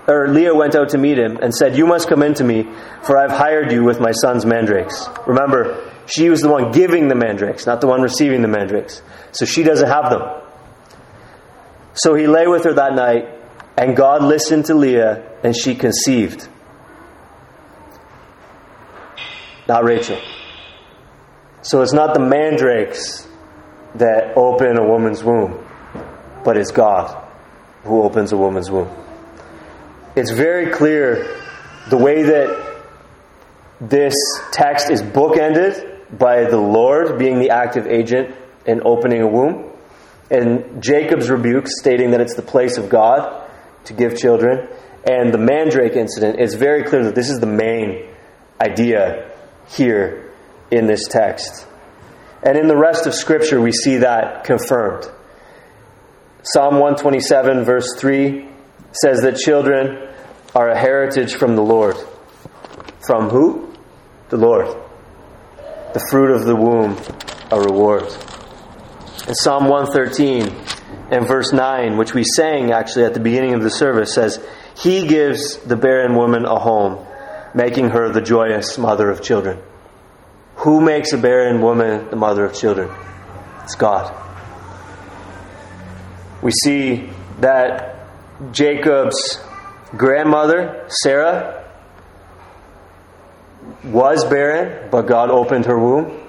or 0.08 0.28
Leah 0.28 0.54
went 0.54 0.74
out 0.74 0.88
to 0.90 0.98
meet 0.98 1.18
him 1.18 1.38
and 1.40 1.54
said, 1.54 1.76
You 1.76 1.86
must 1.86 2.08
come 2.08 2.22
in 2.22 2.34
to 2.34 2.44
me, 2.44 2.66
for 3.02 3.16
I've 3.16 3.30
hired 3.30 3.70
you 3.70 3.84
with 3.84 4.00
my 4.00 4.10
son's 4.10 4.44
mandrakes. 4.44 5.06
Remember, 5.26 5.88
she 6.06 6.28
was 6.30 6.40
the 6.40 6.48
one 6.48 6.72
giving 6.72 7.06
the 7.06 7.14
mandrakes, 7.14 7.66
not 7.66 7.80
the 7.80 7.86
one 7.86 8.02
receiving 8.02 8.42
the 8.42 8.48
mandrakes. 8.48 9.02
So 9.30 9.44
she 9.44 9.62
doesn't 9.62 9.86
have 9.88 10.10
them. 10.10 10.22
So 11.94 12.14
he 12.14 12.26
lay 12.26 12.46
with 12.48 12.64
her 12.64 12.72
that 12.74 12.94
night 12.94 13.39
and 13.76 13.96
God 13.96 14.22
listened 14.22 14.66
to 14.66 14.74
Leah, 14.74 15.22
and 15.42 15.56
she 15.56 15.74
conceived. 15.74 16.48
Not 19.68 19.84
Rachel. 19.84 20.20
So 21.62 21.82
it's 21.82 21.92
not 21.92 22.14
the 22.14 22.20
mandrakes 22.20 23.26
that 23.94 24.36
open 24.36 24.78
a 24.78 24.86
woman's 24.86 25.22
womb, 25.22 25.64
but 26.44 26.56
it's 26.56 26.70
God 26.70 27.16
who 27.84 28.02
opens 28.02 28.32
a 28.32 28.36
woman's 28.36 28.70
womb. 28.70 28.90
It's 30.16 30.30
very 30.30 30.70
clear 30.72 31.40
the 31.88 31.96
way 31.96 32.22
that 32.22 32.82
this 33.80 34.14
text 34.52 34.90
is 34.90 35.02
bookended 35.02 36.18
by 36.18 36.44
the 36.44 36.58
Lord 36.58 37.18
being 37.18 37.38
the 37.38 37.50
active 37.50 37.86
agent 37.86 38.34
in 38.66 38.82
opening 38.84 39.22
a 39.22 39.26
womb, 39.26 39.70
and 40.30 40.82
Jacob's 40.82 41.30
rebuke 41.30 41.66
stating 41.68 42.10
that 42.10 42.20
it's 42.20 42.34
the 42.34 42.42
place 42.42 42.76
of 42.76 42.88
God 42.88 43.48
to 43.84 43.92
give 43.92 44.16
children. 44.16 44.68
And 45.08 45.32
the 45.32 45.38
mandrake 45.38 45.94
incident 45.96 46.40
is 46.40 46.54
very 46.54 46.84
clear 46.84 47.04
that 47.04 47.14
this 47.14 47.30
is 47.30 47.40
the 47.40 47.46
main 47.46 48.08
idea 48.60 49.32
here 49.68 50.32
in 50.70 50.86
this 50.86 51.06
text. 51.08 51.66
And 52.42 52.56
in 52.56 52.68
the 52.68 52.76
rest 52.76 53.06
of 53.06 53.14
Scripture, 53.14 53.60
we 53.60 53.72
see 53.72 53.98
that 53.98 54.44
confirmed. 54.44 55.04
Psalm 56.42 56.74
127, 56.74 57.64
verse 57.64 57.94
3 57.98 58.48
says 58.92 59.20
that 59.22 59.36
children 59.36 60.08
are 60.54 60.70
a 60.70 60.78
heritage 60.78 61.34
from 61.34 61.54
the 61.54 61.62
Lord. 61.62 61.96
From 63.06 63.28
who? 63.28 63.72
The 64.30 64.36
Lord. 64.36 64.66
The 65.92 66.06
fruit 66.10 66.34
of 66.34 66.44
the 66.44 66.56
womb, 66.56 66.96
a 67.50 67.60
reward. 67.60 68.04
In 69.28 69.34
Psalm 69.34 69.68
113, 69.68 70.50
and 71.10 71.26
verse 71.26 71.52
9, 71.52 71.96
which 71.96 72.14
we 72.14 72.24
sang 72.24 72.70
actually 72.70 73.04
at 73.04 73.14
the 73.14 73.20
beginning 73.20 73.54
of 73.54 73.62
the 73.62 73.70
service, 73.70 74.14
says, 74.14 74.44
He 74.76 75.06
gives 75.06 75.56
the 75.56 75.76
barren 75.76 76.14
woman 76.14 76.44
a 76.44 76.58
home, 76.58 77.04
making 77.52 77.90
her 77.90 78.08
the 78.10 78.20
joyous 78.20 78.78
mother 78.78 79.10
of 79.10 79.20
children. 79.20 79.60
Who 80.56 80.80
makes 80.80 81.12
a 81.12 81.18
barren 81.18 81.60
woman 81.62 82.10
the 82.10 82.16
mother 82.16 82.44
of 82.44 82.54
children? 82.54 82.90
It's 83.64 83.74
God. 83.74 84.14
We 86.42 86.52
see 86.52 87.10
that 87.40 87.96
Jacob's 88.52 89.42
grandmother, 89.96 90.86
Sarah, 91.02 91.64
was 93.82 94.24
barren, 94.26 94.90
but 94.90 95.02
God 95.02 95.30
opened 95.30 95.66
her 95.66 95.78
womb. 95.78 96.20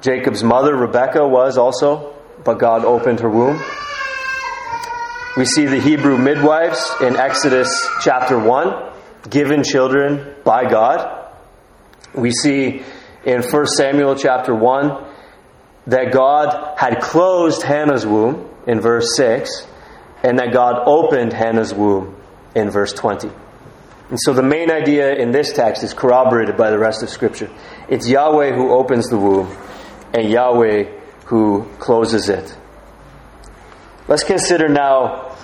Jacob's 0.00 0.42
mother, 0.42 0.74
Rebekah, 0.74 1.26
was 1.28 1.58
also, 1.58 2.14
but 2.44 2.58
God 2.58 2.84
opened 2.84 3.20
her 3.20 3.28
womb. 3.28 3.60
We 5.36 5.44
see 5.44 5.66
the 5.66 5.78
Hebrew 5.78 6.16
midwives 6.16 6.82
in 7.02 7.14
Exodus 7.14 7.86
chapter 8.00 8.38
1, 8.38 8.92
given 9.28 9.64
children 9.64 10.34
by 10.44 10.64
God. 10.64 11.30
We 12.14 12.30
see 12.30 12.82
in 13.22 13.42
1 13.42 13.66
Samuel 13.66 14.14
chapter 14.14 14.54
1 14.54 15.04
that 15.88 16.10
God 16.10 16.78
had 16.78 17.02
closed 17.02 17.62
Hannah's 17.62 18.06
womb 18.06 18.48
in 18.66 18.80
verse 18.80 19.14
6, 19.14 19.66
and 20.22 20.38
that 20.38 20.54
God 20.54 20.82
opened 20.86 21.34
Hannah's 21.34 21.74
womb 21.74 22.16
in 22.54 22.70
verse 22.70 22.94
20. 22.94 23.28
And 24.08 24.18
so 24.18 24.32
the 24.32 24.42
main 24.42 24.70
idea 24.70 25.16
in 25.16 25.32
this 25.32 25.52
text 25.52 25.82
is 25.82 25.92
corroborated 25.92 26.56
by 26.56 26.70
the 26.70 26.78
rest 26.78 27.02
of 27.02 27.10
Scripture. 27.10 27.50
It's 27.90 28.08
Yahweh 28.08 28.54
who 28.54 28.70
opens 28.70 29.10
the 29.10 29.18
womb, 29.18 29.54
and 30.14 30.30
Yahweh 30.30 30.84
who 31.26 31.68
closes 31.78 32.30
it. 32.30 32.56
Let's 34.08 34.24
consider 34.24 34.68
now 34.68 35.34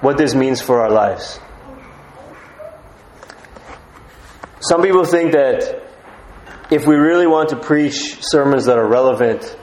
what 0.00 0.16
this 0.16 0.34
means 0.34 0.60
for 0.60 0.80
our 0.80 0.90
lives. 0.90 1.40
Some 4.60 4.82
people 4.82 5.04
think 5.04 5.32
that 5.32 5.82
if 6.70 6.86
we 6.86 6.94
really 6.94 7.26
want 7.26 7.50
to 7.50 7.56
preach 7.56 8.18
sermons 8.20 8.66
that 8.66 8.78
are 8.78 8.86
relevant 8.86 9.56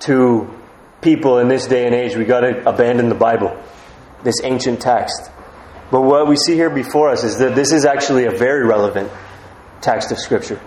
to 0.00 0.52
people 1.00 1.38
in 1.38 1.48
this 1.48 1.66
day 1.66 1.86
and 1.86 1.94
age, 1.94 2.16
we 2.16 2.24
got 2.24 2.40
to 2.40 2.68
abandon 2.68 3.08
the 3.08 3.14
Bible, 3.14 3.56
this 4.24 4.42
ancient 4.42 4.80
text. 4.80 5.30
But 5.90 6.02
what 6.02 6.26
we 6.26 6.36
see 6.36 6.54
here 6.54 6.70
before 6.70 7.10
us 7.10 7.22
is 7.22 7.38
that 7.38 7.54
this 7.54 7.72
is 7.72 7.84
actually 7.84 8.24
a 8.24 8.30
very 8.30 8.66
relevant 8.66 9.10
text 9.80 10.10
of 10.10 10.18
Scripture 10.18 10.60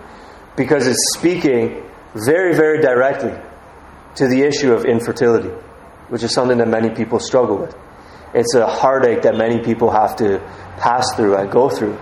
because 0.56 0.86
it's 0.86 1.14
speaking 1.16 1.82
very, 2.14 2.54
very 2.54 2.80
directly 2.80 3.34
to 4.16 4.26
the 4.26 4.42
issue 4.42 4.72
of 4.72 4.84
infertility, 4.84 5.50
which 6.08 6.22
is 6.22 6.32
something 6.32 6.58
that 6.58 6.68
many 6.68 6.90
people 6.90 7.18
struggle 7.18 7.56
with. 7.56 7.76
It's 8.34 8.54
a 8.54 8.66
heartache 8.66 9.22
that 9.22 9.36
many 9.36 9.62
people 9.62 9.90
have 9.90 10.16
to 10.16 10.40
pass 10.78 11.14
through 11.16 11.36
and 11.36 11.50
go 11.50 11.68
through 11.68 11.98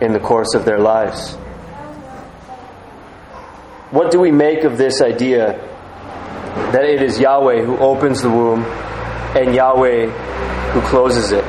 in 0.00 0.12
the 0.12 0.20
course 0.20 0.54
of 0.54 0.64
their 0.64 0.78
lives. 0.78 1.34
What 3.90 4.10
do 4.10 4.20
we 4.20 4.30
make 4.30 4.64
of 4.64 4.78
this 4.78 5.00
idea 5.00 5.58
that 6.72 6.84
it 6.84 7.02
is 7.02 7.18
Yahweh 7.18 7.62
who 7.62 7.76
opens 7.78 8.22
the 8.22 8.30
womb 8.30 8.64
and 8.64 9.54
Yahweh 9.54 10.06
who 10.72 10.80
closes 10.82 11.32
it? 11.32 11.44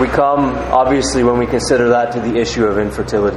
We 0.00 0.08
come, 0.08 0.56
obviously, 0.72 1.22
when 1.22 1.38
we 1.38 1.46
consider 1.46 1.90
that 1.90 2.12
to 2.12 2.20
the 2.20 2.36
issue 2.36 2.64
of 2.66 2.78
infertility. 2.78 3.36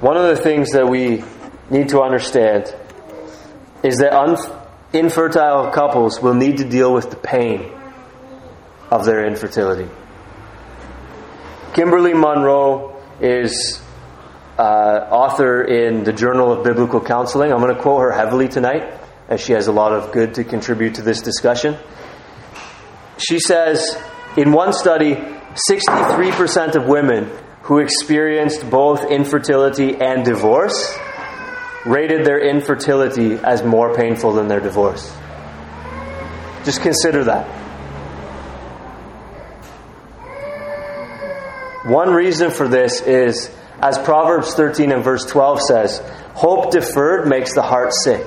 One 0.00 0.16
of 0.16 0.24
the 0.24 0.42
things 0.42 0.72
that 0.72 0.88
we 0.88 1.22
need 1.70 1.90
to 1.90 2.02
understand 2.02 2.74
is 3.86 3.98
that 3.98 4.12
un- 4.12 4.36
infertile 4.92 5.70
couples 5.70 6.20
will 6.20 6.34
need 6.34 6.58
to 6.58 6.64
deal 6.68 6.92
with 6.92 7.08
the 7.10 7.16
pain 7.16 7.72
of 8.90 9.04
their 9.04 9.24
infertility. 9.24 9.88
Kimberly 11.72 12.12
Monroe 12.12 13.00
is 13.20 13.80
uh, 14.58 14.62
author 15.10 15.62
in 15.62 16.02
the 16.02 16.12
Journal 16.12 16.50
of 16.50 16.64
Biblical 16.64 17.00
Counseling. 17.00 17.52
I'm 17.52 17.60
going 17.60 17.74
to 17.74 17.80
quote 17.80 18.00
her 18.00 18.10
heavily 18.10 18.48
tonight, 18.48 18.92
as 19.28 19.40
she 19.40 19.52
has 19.52 19.68
a 19.68 19.72
lot 19.72 19.92
of 19.92 20.12
good 20.12 20.34
to 20.34 20.44
contribute 20.44 20.96
to 20.96 21.02
this 21.02 21.20
discussion. 21.20 21.76
She 23.18 23.38
says, 23.38 23.96
in 24.36 24.52
one 24.52 24.72
study, 24.72 25.14
63% 25.70 26.74
of 26.74 26.86
women 26.86 27.30
who 27.62 27.78
experienced 27.78 28.68
both 28.68 29.10
infertility 29.10 29.96
and 29.96 30.24
divorce 30.24 30.96
rated 31.86 32.26
their 32.26 32.40
infertility 32.40 33.34
as 33.34 33.62
more 33.62 33.94
painful 33.94 34.32
than 34.32 34.48
their 34.48 34.60
divorce. 34.60 35.14
Just 36.64 36.82
consider 36.82 37.24
that. 37.24 37.46
One 41.86 42.12
reason 42.12 42.50
for 42.50 42.66
this 42.66 43.00
is, 43.00 43.48
as 43.80 43.96
Proverbs 43.98 44.54
13 44.54 44.90
and 44.90 45.04
verse 45.04 45.24
12 45.24 45.62
says, 45.62 45.98
hope 46.34 46.72
deferred 46.72 47.28
makes 47.28 47.54
the 47.54 47.62
heart 47.62 47.92
sick. 47.92 48.26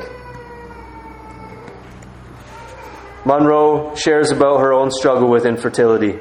Monroe 3.26 3.94
shares 3.96 4.32
about 4.32 4.62
her 4.62 4.72
own 4.72 4.90
struggle 4.92 5.30
with 5.30 5.46
infertility. 5.46 6.18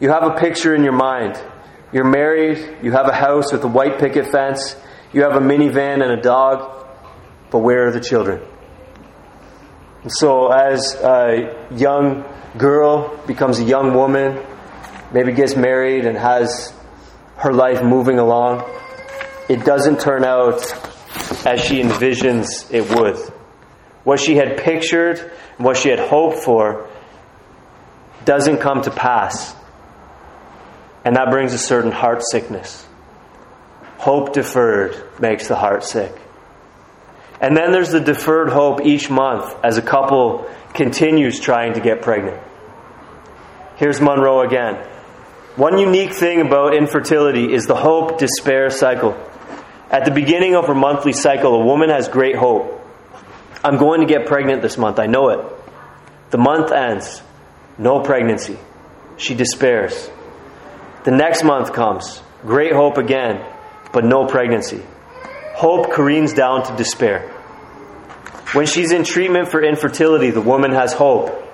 You 0.00 0.08
have 0.08 0.22
a 0.22 0.38
picture 0.38 0.74
in 0.74 0.82
your 0.82 0.94
mind. 0.94 1.38
You're 1.92 2.08
married, 2.08 2.78
you 2.82 2.92
have 2.92 3.06
a 3.08 3.14
house 3.14 3.52
with 3.52 3.62
a 3.64 3.68
white 3.68 3.98
picket 3.98 4.26
fence, 4.32 4.74
you 5.12 5.22
have 5.22 5.36
a 5.36 5.40
minivan 5.40 6.02
and 6.02 6.12
a 6.12 6.20
dog, 6.20 6.86
but 7.50 7.58
where 7.58 7.86
are 7.88 7.92
the 7.92 8.00
children? 8.00 8.42
And 10.02 10.12
so, 10.12 10.48
as 10.52 10.94
a 10.94 11.66
young 11.70 12.24
girl 12.56 13.16
becomes 13.26 13.58
a 13.58 13.64
young 13.64 13.94
woman, 13.94 14.44
maybe 15.12 15.32
gets 15.32 15.56
married 15.56 16.06
and 16.06 16.16
has 16.16 16.72
her 17.36 17.52
life 17.52 17.82
moving 17.82 18.18
along, 18.18 18.64
it 19.48 19.64
doesn't 19.64 20.00
turn 20.00 20.24
out 20.24 20.62
as 21.46 21.64
she 21.64 21.80
envisions 21.80 22.72
it 22.72 22.90
would. 22.94 23.16
What 24.04 24.20
she 24.20 24.36
had 24.36 24.58
pictured, 24.58 25.32
what 25.56 25.76
she 25.76 25.88
had 25.88 25.98
hoped 25.98 26.38
for, 26.38 26.88
doesn't 28.24 28.58
come 28.58 28.82
to 28.82 28.90
pass. 28.90 29.54
And 31.04 31.16
that 31.16 31.30
brings 31.30 31.54
a 31.54 31.58
certain 31.58 31.92
heart 31.92 32.22
sickness. 32.30 32.87
Hope 34.08 34.32
deferred 34.32 35.20
makes 35.20 35.48
the 35.48 35.54
heart 35.54 35.84
sick. 35.84 36.18
And 37.42 37.54
then 37.54 37.72
there's 37.72 37.90
the 37.90 38.00
deferred 38.00 38.48
hope 38.48 38.80
each 38.80 39.10
month 39.10 39.54
as 39.62 39.76
a 39.76 39.82
couple 39.82 40.50
continues 40.72 41.38
trying 41.38 41.74
to 41.74 41.80
get 41.80 42.00
pregnant. 42.00 42.42
Here's 43.76 44.00
Monroe 44.00 44.40
again. 44.40 44.76
One 45.56 45.76
unique 45.76 46.14
thing 46.14 46.40
about 46.40 46.74
infertility 46.74 47.52
is 47.52 47.66
the 47.66 47.76
hope 47.76 48.18
despair 48.18 48.70
cycle. 48.70 49.12
At 49.90 50.06
the 50.06 50.10
beginning 50.10 50.56
of 50.56 50.68
her 50.68 50.74
monthly 50.74 51.12
cycle, 51.12 51.60
a 51.60 51.64
woman 51.66 51.90
has 51.90 52.08
great 52.08 52.34
hope. 52.34 52.80
I'm 53.62 53.76
going 53.76 54.00
to 54.00 54.06
get 54.06 54.24
pregnant 54.24 54.62
this 54.62 54.78
month, 54.78 54.98
I 54.98 55.04
know 55.04 55.28
it. 55.28 55.46
The 56.30 56.38
month 56.38 56.72
ends, 56.72 57.20
no 57.76 58.00
pregnancy. 58.00 58.58
She 59.18 59.34
despairs. 59.34 60.08
The 61.04 61.10
next 61.10 61.44
month 61.44 61.74
comes, 61.74 62.22
great 62.46 62.72
hope 62.72 62.96
again 62.96 63.44
but 63.92 64.04
no 64.04 64.26
pregnancy. 64.26 64.82
Hope 65.54 65.90
careens 65.90 66.34
down 66.34 66.64
to 66.64 66.76
despair. 66.76 67.28
When 68.52 68.66
she's 68.66 68.92
in 68.92 69.04
treatment 69.04 69.48
for 69.48 69.62
infertility, 69.62 70.30
the 70.30 70.40
woman 70.40 70.72
has 70.72 70.92
hope. 70.92 71.44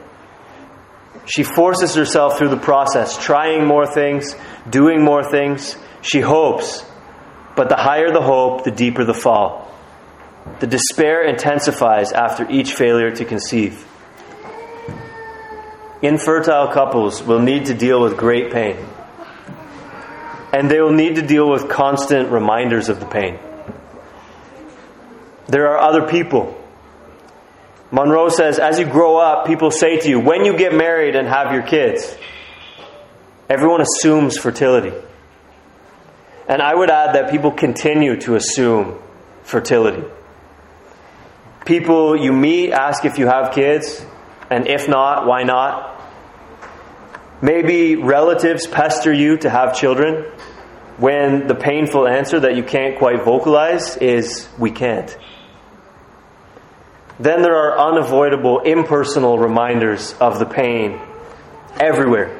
She 1.27 1.43
forces 1.43 1.95
herself 1.95 2.39
through 2.39 2.51
the 2.51 2.59
process, 2.59 3.23
trying 3.23 3.67
more 3.67 3.87
things, 3.87 4.37
doing 4.69 5.03
more 5.03 5.25
things. 5.25 5.77
She 6.03 6.21
hopes, 6.21 6.85
but 7.57 7.69
the 7.69 7.77
higher 7.77 8.13
the 8.13 8.21
hope, 8.21 8.65
the 8.65 8.71
deeper 8.71 9.05
the 9.05 9.15
fall. 9.15 9.73
The 10.61 10.67
despair 10.67 11.25
intensifies 11.27 12.13
after 12.13 12.49
each 12.51 12.75
failure 12.75 13.11
to 13.11 13.25
conceive. 13.25 13.87
Infertile 16.03 16.69
couples 16.69 17.23
will 17.23 17.41
need 17.41 17.67
to 17.67 17.75
deal 17.75 18.03
with 18.03 18.19
great 18.19 18.53
pain 18.53 18.77
and 20.55 20.71
they 20.71 20.81
will 20.81 20.93
need 20.93 21.17
to 21.17 21.23
deal 21.23 21.51
with 21.51 21.69
constant 21.69 22.31
reminders 22.31 22.89
of 22.89 23.01
the 23.01 23.07
pain. 23.07 23.41
There 25.49 25.67
are 25.73 25.79
other 25.79 26.07
people. 26.07 26.57
Monroe 27.91 28.29
says, 28.29 28.61
as 28.61 28.79
you 28.79 28.87
grow 28.87 29.17
up, 29.17 29.49
people 29.49 29.73
say 29.73 29.99
to 29.99 30.09
you, 30.09 30.21
when 30.21 30.45
you 30.45 30.57
get 30.57 30.73
married 30.73 31.17
and 31.17 31.27
have 31.27 31.53
your 31.53 31.65
kids, 31.65 32.17
everyone 33.51 33.81
assumes 33.81 34.39
fertility. 34.39 34.93
And 36.49 36.63
I 36.63 36.73
would 36.73 36.89
add 36.89 37.17
that 37.17 37.33
people 37.33 37.51
continue 37.51 38.21
to 38.21 38.37
assume 38.37 39.03
fertility. 39.43 40.05
People 41.67 42.17
you 42.17 42.33
meet 42.33 42.71
ask 42.71 43.05
if 43.05 43.19
you 43.19 43.27
have 43.27 43.53
kids, 43.55 44.07
and 44.51 44.69
if 44.69 44.89
not, 44.89 45.27
why 45.27 45.43
not? 45.43 45.94
Maybe 47.45 47.97
relatives 47.97 48.67
pester 48.67 49.13
you 49.13 49.37
to 49.37 49.51
have 49.51 49.77
children 49.77 50.25
when 50.97 51.47
the 51.47 51.55
painful 51.55 52.09
answer 52.09 52.41
that 52.41 52.57
you 52.57 52.63
can't 52.63 52.97
quite 52.97 53.23
vocalize 53.23 53.99
is, 53.99 54.49
we 54.59 54.71
can't. 54.71 55.15
Then 57.21 57.43
there 57.43 57.55
are 57.55 57.79
unavoidable, 57.79 58.61
impersonal 58.61 59.39
reminders 59.39 60.15
of 60.23 60.39
the 60.39 60.47
pain 60.47 60.99
everywhere. 61.79 62.35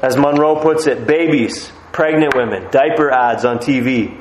As 0.00 0.16
Monroe 0.16 0.62
puts 0.62 0.86
it, 0.86 1.08
babies, 1.08 1.72
pregnant 1.90 2.36
women, 2.36 2.70
diaper 2.70 3.10
ads 3.10 3.44
on 3.44 3.58
TV. 3.58 4.16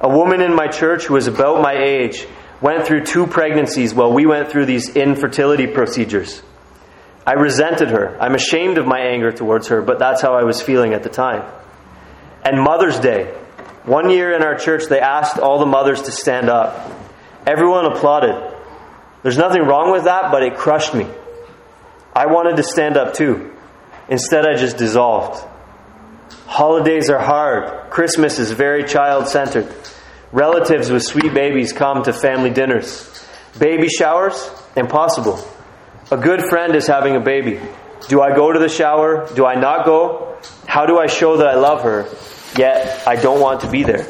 A 0.00 0.08
woman 0.08 0.40
in 0.40 0.54
my 0.54 0.68
church 0.68 1.04
who 1.04 1.12
was 1.12 1.26
about 1.26 1.60
my 1.60 1.74
age 1.74 2.26
went 2.62 2.86
through 2.86 3.04
two 3.04 3.26
pregnancies 3.26 3.92
while 3.92 4.10
we 4.10 4.24
went 4.24 4.50
through 4.50 4.64
these 4.64 4.96
infertility 4.96 5.66
procedures. 5.66 6.40
I 7.26 7.32
resented 7.34 7.88
her. 7.90 8.16
I'm 8.20 8.34
ashamed 8.34 8.76
of 8.78 8.86
my 8.86 9.00
anger 9.00 9.32
towards 9.32 9.68
her, 9.68 9.80
but 9.80 9.98
that's 9.98 10.20
how 10.20 10.34
I 10.34 10.44
was 10.44 10.60
feeling 10.60 10.92
at 10.92 11.02
the 11.02 11.08
time. 11.08 11.50
And 12.44 12.60
Mother's 12.60 12.98
Day. 12.98 13.34
One 13.84 14.10
year 14.10 14.34
in 14.34 14.42
our 14.42 14.56
church, 14.56 14.84
they 14.88 15.00
asked 15.00 15.38
all 15.38 15.58
the 15.58 15.66
mothers 15.66 16.02
to 16.02 16.12
stand 16.12 16.48
up. 16.48 16.90
Everyone 17.46 17.86
applauded. 17.86 18.34
There's 19.22 19.38
nothing 19.38 19.62
wrong 19.62 19.90
with 19.90 20.04
that, 20.04 20.30
but 20.30 20.42
it 20.42 20.56
crushed 20.56 20.94
me. 20.94 21.06
I 22.14 22.26
wanted 22.26 22.56
to 22.56 22.62
stand 22.62 22.96
up 22.96 23.14
too. 23.14 23.52
Instead, 24.08 24.46
I 24.46 24.56
just 24.56 24.76
dissolved. 24.76 25.42
Holidays 26.46 27.10
are 27.10 27.18
hard. 27.18 27.90
Christmas 27.90 28.38
is 28.38 28.52
very 28.52 28.84
child 28.84 29.28
centered. 29.28 29.74
Relatives 30.30 30.90
with 30.90 31.02
sweet 31.02 31.32
babies 31.32 31.72
come 31.72 32.02
to 32.04 32.12
family 32.12 32.50
dinners. 32.50 33.26
Baby 33.58 33.88
showers? 33.88 34.50
Impossible. 34.76 35.36
A 36.14 36.16
good 36.16 36.42
friend 36.48 36.76
is 36.76 36.86
having 36.86 37.16
a 37.16 37.20
baby. 37.20 37.58
Do 38.08 38.20
I 38.20 38.36
go 38.36 38.52
to 38.52 38.60
the 38.60 38.68
shower? 38.68 39.28
Do 39.34 39.44
I 39.44 39.56
not 39.56 39.84
go? 39.84 40.38
How 40.64 40.86
do 40.86 40.96
I 40.96 41.08
show 41.08 41.38
that 41.38 41.48
I 41.48 41.56
love 41.56 41.82
her, 41.82 42.06
yet 42.56 43.02
I 43.04 43.16
don't 43.16 43.40
want 43.40 43.62
to 43.62 43.68
be 43.68 43.82
there? 43.82 44.06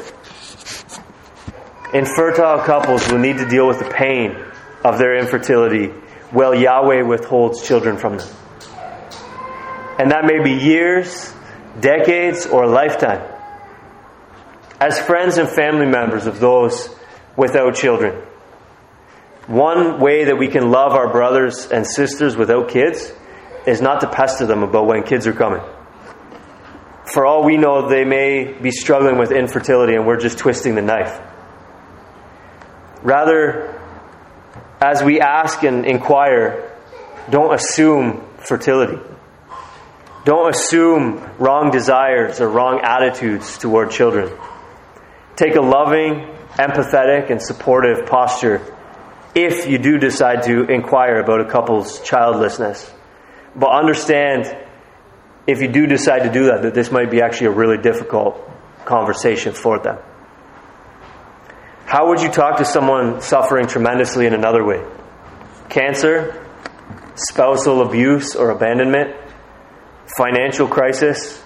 Infertile 1.95 2.59
couples 2.59 3.11
will 3.11 3.17
need 3.17 3.39
to 3.39 3.47
deal 3.47 3.67
with 3.67 3.79
the 3.79 3.89
pain 3.89 4.37
of 4.83 4.99
their 4.99 5.17
infertility 5.17 5.87
while 6.29 6.53
Yahweh 6.53 7.01
withholds 7.01 7.67
children 7.67 7.97
from 7.97 8.17
them. 8.17 8.29
And 9.97 10.11
that 10.11 10.25
may 10.25 10.43
be 10.43 10.63
years, 10.63 11.33
decades, 11.79 12.45
or 12.45 12.65
a 12.65 12.69
lifetime. 12.69 13.27
As 14.79 14.99
friends 14.99 15.39
and 15.39 15.49
family 15.49 15.87
members 15.87 16.27
of 16.27 16.39
those 16.39 16.87
without 17.35 17.73
children, 17.73 18.21
one 19.47 19.99
way 19.99 20.25
that 20.25 20.37
we 20.37 20.47
can 20.47 20.71
love 20.71 20.93
our 20.93 21.11
brothers 21.11 21.67
and 21.67 21.85
sisters 21.85 22.35
without 22.35 22.69
kids 22.69 23.13
is 23.67 23.81
not 23.81 24.01
to 24.01 24.09
pester 24.09 24.45
them 24.45 24.63
about 24.63 24.87
when 24.87 25.03
kids 25.03 25.27
are 25.27 25.33
coming. 25.33 25.61
For 27.05 27.25
all 27.25 27.43
we 27.43 27.57
know, 27.57 27.87
they 27.87 28.03
may 28.03 28.53
be 28.53 28.71
struggling 28.71 29.17
with 29.17 29.31
infertility 29.31 29.93
and 29.93 30.07
we're 30.07 30.19
just 30.19 30.39
twisting 30.39 30.73
the 30.75 30.81
knife. 30.81 31.19
Rather, 33.03 33.79
as 34.81 35.03
we 35.03 35.21
ask 35.21 35.63
and 35.63 35.85
inquire, 35.85 36.75
don't 37.29 37.53
assume 37.53 38.25
fertility. 38.39 38.99
Don't 40.25 40.49
assume 40.49 41.17
wrong 41.37 41.69
desires 41.69 42.41
or 42.41 42.49
wrong 42.49 42.81
attitudes 42.83 43.59
toward 43.59 43.91
children. 43.91 44.35
Take 45.35 45.55
a 45.55 45.61
loving, 45.61 46.27
empathetic, 46.53 47.29
and 47.29 47.39
supportive 47.39 48.07
posture 48.07 48.74
if 49.35 49.67
you 49.67 49.77
do 49.77 49.97
decide 49.97 50.43
to 50.43 50.63
inquire 50.63 51.19
about 51.19 51.41
a 51.41 51.45
couple's 51.45 52.01
childlessness. 52.01 52.89
But 53.53 53.69
understand, 53.69 54.57
if 55.45 55.61
you 55.61 55.67
do 55.67 55.85
decide 55.85 56.23
to 56.23 56.31
do 56.31 56.45
that, 56.45 56.61
that 56.63 56.73
this 56.73 56.89
might 56.89 57.11
be 57.11 57.21
actually 57.21 57.47
a 57.47 57.51
really 57.51 57.77
difficult 57.77 58.39
conversation 58.85 59.53
for 59.53 59.79
them. 59.79 59.97
How 61.85 62.07
would 62.07 62.21
you 62.21 62.29
talk 62.29 62.57
to 62.57 62.65
someone 62.65 63.21
suffering 63.21 63.67
tremendously 63.67 64.25
in 64.25 64.33
another 64.33 64.63
way? 64.63 64.83
Cancer, 65.69 66.47
spousal 67.15 67.81
abuse 67.81 68.35
or 68.35 68.51
abandonment, 68.51 69.15
financial 70.17 70.67
crisis. 70.67 71.41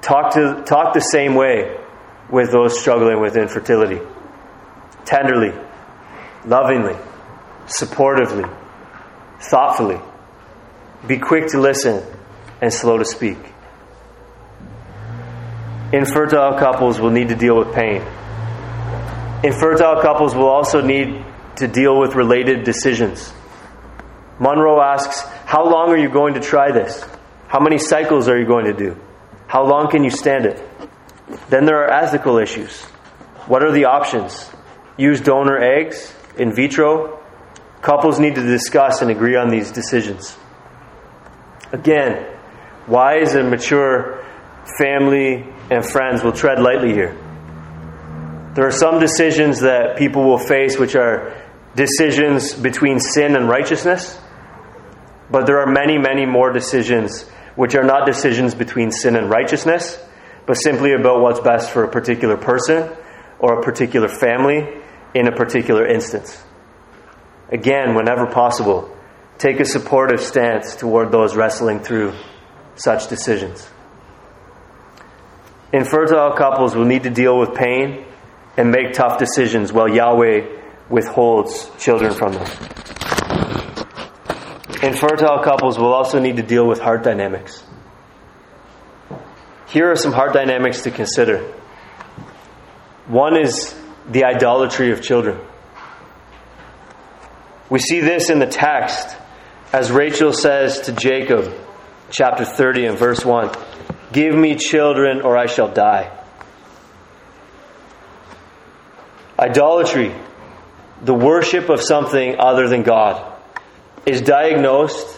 Talk, 0.00 0.34
to, 0.34 0.64
talk 0.66 0.94
the 0.94 1.00
same 1.00 1.34
way 1.34 1.76
with 2.30 2.50
those 2.50 2.78
struggling 2.78 3.20
with 3.20 3.36
infertility. 3.36 4.00
Tenderly, 5.04 5.52
lovingly, 6.48 6.96
supportively, 7.66 8.48
thoughtfully. 9.40 10.00
Be 11.06 11.18
quick 11.18 11.48
to 11.48 11.60
listen 11.60 12.02
and 12.60 12.72
slow 12.72 12.96
to 12.98 13.04
speak. 13.04 13.38
Infertile 15.92 16.58
couples 16.58 17.00
will 17.00 17.10
need 17.10 17.28
to 17.28 17.36
deal 17.36 17.56
with 17.56 17.74
pain. 17.74 18.02
Infertile 19.44 20.00
couples 20.02 20.34
will 20.34 20.48
also 20.48 20.80
need 20.80 21.24
to 21.56 21.68
deal 21.68 21.98
with 22.00 22.14
related 22.14 22.64
decisions. 22.64 23.32
Monroe 24.40 24.80
asks, 24.80 25.22
How 25.44 25.64
long 25.68 25.90
are 25.90 25.96
you 25.96 26.08
going 26.08 26.34
to 26.34 26.40
try 26.40 26.72
this? 26.72 27.04
How 27.46 27.60
many 27.60 27.78
cycles 27.78 28.28
are 28.28 28.38
you 28.38 28.46
going 28.46 28.66
to 28.66 28.74
do? 28.74 28.96
How 29.46 29.64
long 29.64 29.90
can 29.90 30.04
you 30.04 30.10
stand 30.10 30.46
it? 30.46 30.62
Then 31.48 31.64
there 31.66 31.84
are 31.84 31.90
ethical 31.90 32.38
issues. 32.38 32.82
What 33.46 33.62
are 33.62 33.72
the 33.72 33.86
options? 33.86 34.50
Use 34.96 35.20
donor 35.20 35.58
eggs? 35.58 36.12
In 36.38 36.52
vitro? 36.52 37.20
Couples 37.82 38.18
need 38.18 38.36
to 38.36 38.42
discuss 38.42 39.02
and 39.02 39.10
agree 39.10 39.36
on 39.36 39.50
these 39.50 39.70
decisions. 39.70 40.36
Again, 41.72 42.26
wise 42.86 43.34
and 43.34 43.50
mature 43.50 44.24
family 44.78 45.44
and 45.70 45.84
friends 45.84 46.22
will 46.22 46.32
tread 46.32 46.60
lightly 46.60 46.92
here. 46.92 47.16
There 48.54 48.66
are 48.66 48.72
some 48.72 48.98
decisions 48.98 49.60
that 49.60 49.96
people 49.98 50.24
will 50.24 50.38
face 50.38 50.78
which 50.78 50.96
are 50.96 51.36
decisions 51.74 52.54
between 52.54 52.98
sin 52.98 53.36
and 53.36 53.48
righteousness, 53.48 54.18
but 55.30 55.46
there 55.46 55.60
are 55.60 55.70
many, 55.70 55.98
many 55.98 56.26
more 56.26 56.52
decisions 56.52 57.28
which 57.54 57.74
are 57.74 57.84
not 57.84 58.06
decisions 58.06 58.54
between 58.54 58.90
sin 58.90 59.16
and 59.16 59.28
righteousness, 59.28 59.98
but 60.46 60.54
simply 60.54 60.92
about 60.92 61.20
what's 61.20 61.40
best 61.40 61.70
for 61.70 61.84
a 61.84 61.88
particular 61.88 62.36
person 62.36 62.90
or 63.38 63.60
a 63.60 63.62
particular 63.62 64.08
family 64.08 64.66
in 65.14 65.26
a 65.26 65.32
particular 65.32 65.86
instance. 65.86 66.42
Again, 67.50 67.94
whenever 67.94 68.26
possible, 68.26 68.94
take 69.38 69.60
a 69.60 69.64
supportive 69.64 70.20
stance 70.20 70.76
toward 70.76 71.10
those 71.10 71.34
wrestling 71.36 71.80
through 71.80 72.12
such 72.76 73.08
decisions. 73.08 73.68
Infertile 75.72 76.32
couples 76.36 76.74
will 76.74 76.84
need 76.84 77.02
to 77.02 77.10
deal 77.10 77.38
with 77.38 77.54
pain 77.54 78.04
and 78.56 78.70
make 78.70 78.92
tough 78.92 79.18
decisions 79.18 79.72
while 79.72 79.88
Yahweh 79.88 80.46
withholds 80.88 81.70
children 81.78 82.12
from 82.14 82.32
them. 82.32 82.46
Infertile 84.82 85.42
couples 85.42 85.78
will 85.78 85.92
also 85.92 86.18
need 86.18 86.36
to 86.36 86.42
deal 86.42 86.66
with 86.66 86.80
heart 86.80 87.02
dynamics. 87.02 87.64
Here 89.66 89.90
are 89.90 89.96
some 89.96 90.12
heart 90.12 90.32
dynamics 90.32 90.82
to 90.82 90.90
consider. 90.90 91.40
One 93.06 93.36
is 93.36 93.74
the 94.10 94.24
idolatry 94.24 94.90
of 94.90 95.02
children. 95.02 95.38
We 97.70 97.78
see 97.78 98.00
this 98.00 98.30
in 98.30 98.38
the 98.38 98.46
text 98.46 99.16
as 99.72 99.90
Rachel 99.90 100.32
says 100.32 100.80
to 100.82 100.92
Jacob, 100.92 101.52
chapter 102.10 102.44
30 102.44 102.86
and 102.86 102.98
verse 102.98 103.24
1 103.24 103.50
Give 104.12 104.34
me 104.34 104.56
children 104.56 105.20
or 105.20 105.36
I 105.36 105.46
shall 105.46 105.72
die. 105.72 106.10
Idolatry, 109.38 110.14
the 111.02 111.14
worship 111.14 111.68
of 111.68 111.80
something 111.82 112.36
other 112.38 112.68
than 112.68 112.82
God, 112.82 113.40
is 114.06 114.22
diagnosed 114.22 115.16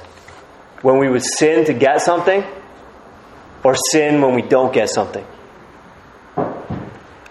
when 0.83 0.99
we 0.99 1.09
would 1.09 1.23
sin 1.25 1.65
to 1.67 1.73
get 1.73 2.03
something 2.03 2.45
or 3.63 3.77
sin 3.93 4.21
when 4.21 4.35
we 4.35 4.43
don't 4.43 4.75
get 4.75 4.91
something. 4.91 5.25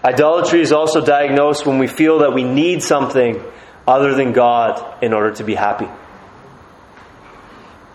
Idolatry 0.04 0.62
is 0.62 0.72
also 0.72 1.04
diagnosed 1.04 1.66
when 1.66 1.78
we 1.78 1.86
feel 1.86 2.20
that 2.20 2.32
we 2.32 2.42
need 2.42 2.82
something 2.82 3.42
other 3.86 4.14
than 4.14 4.32
God 4.32 5.02
in 5.02 5.12
order 5.12 5.32
to 5.32 5.44
be 5.44 5.54
happy. 5.54 5.88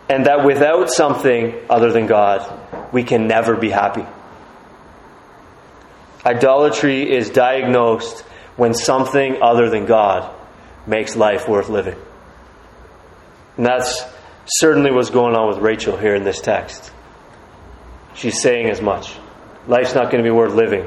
And 0.07 0.27
that 0.27 0.45
without 0.45 0.91
something 0.91 1.55
other 1.67 1.91
than 1.91 2.05
God, 2.05 2.93
we 2.93 3.03
can 3.03 3.27
never 3.27 3.55
be 3.55 3.71
happy. 3.71 4.05
Idolatry 6.23 7.11
is 7.11 7.31
diagnosed 7.31 8.21
when 8.55 8.73
something 8.73 9.41
other 9.41 9.69
than 9.69 9.85
God 9.85 10.31
makes 10.85 11.15
life 11.15 11.47
worth 11.47 11.69
living. 11.69 11.97
And 13.57 13.65
that's 13.65 14.03
certainly 14.45 14.91
what's 14.91 15.09
going 15.09 15.35
on 15.35 15.47
with 15.47 15.57
Rachel 15.57 15.97
here 15.97 16.13
in 16.13 16.23
this 16.23 16.39
text. 16.39 16.91
She's 18.13 18.41
saying 18.41 18.69
as 18.69 18.81
much. 18.81 19.15
Life's 19.67 19.95
not 19.95 20.11
going 20.11 20.23
to 20.23 20.29
be 20.29 20.35
worth 20.35 20.53
living 20.53 20.85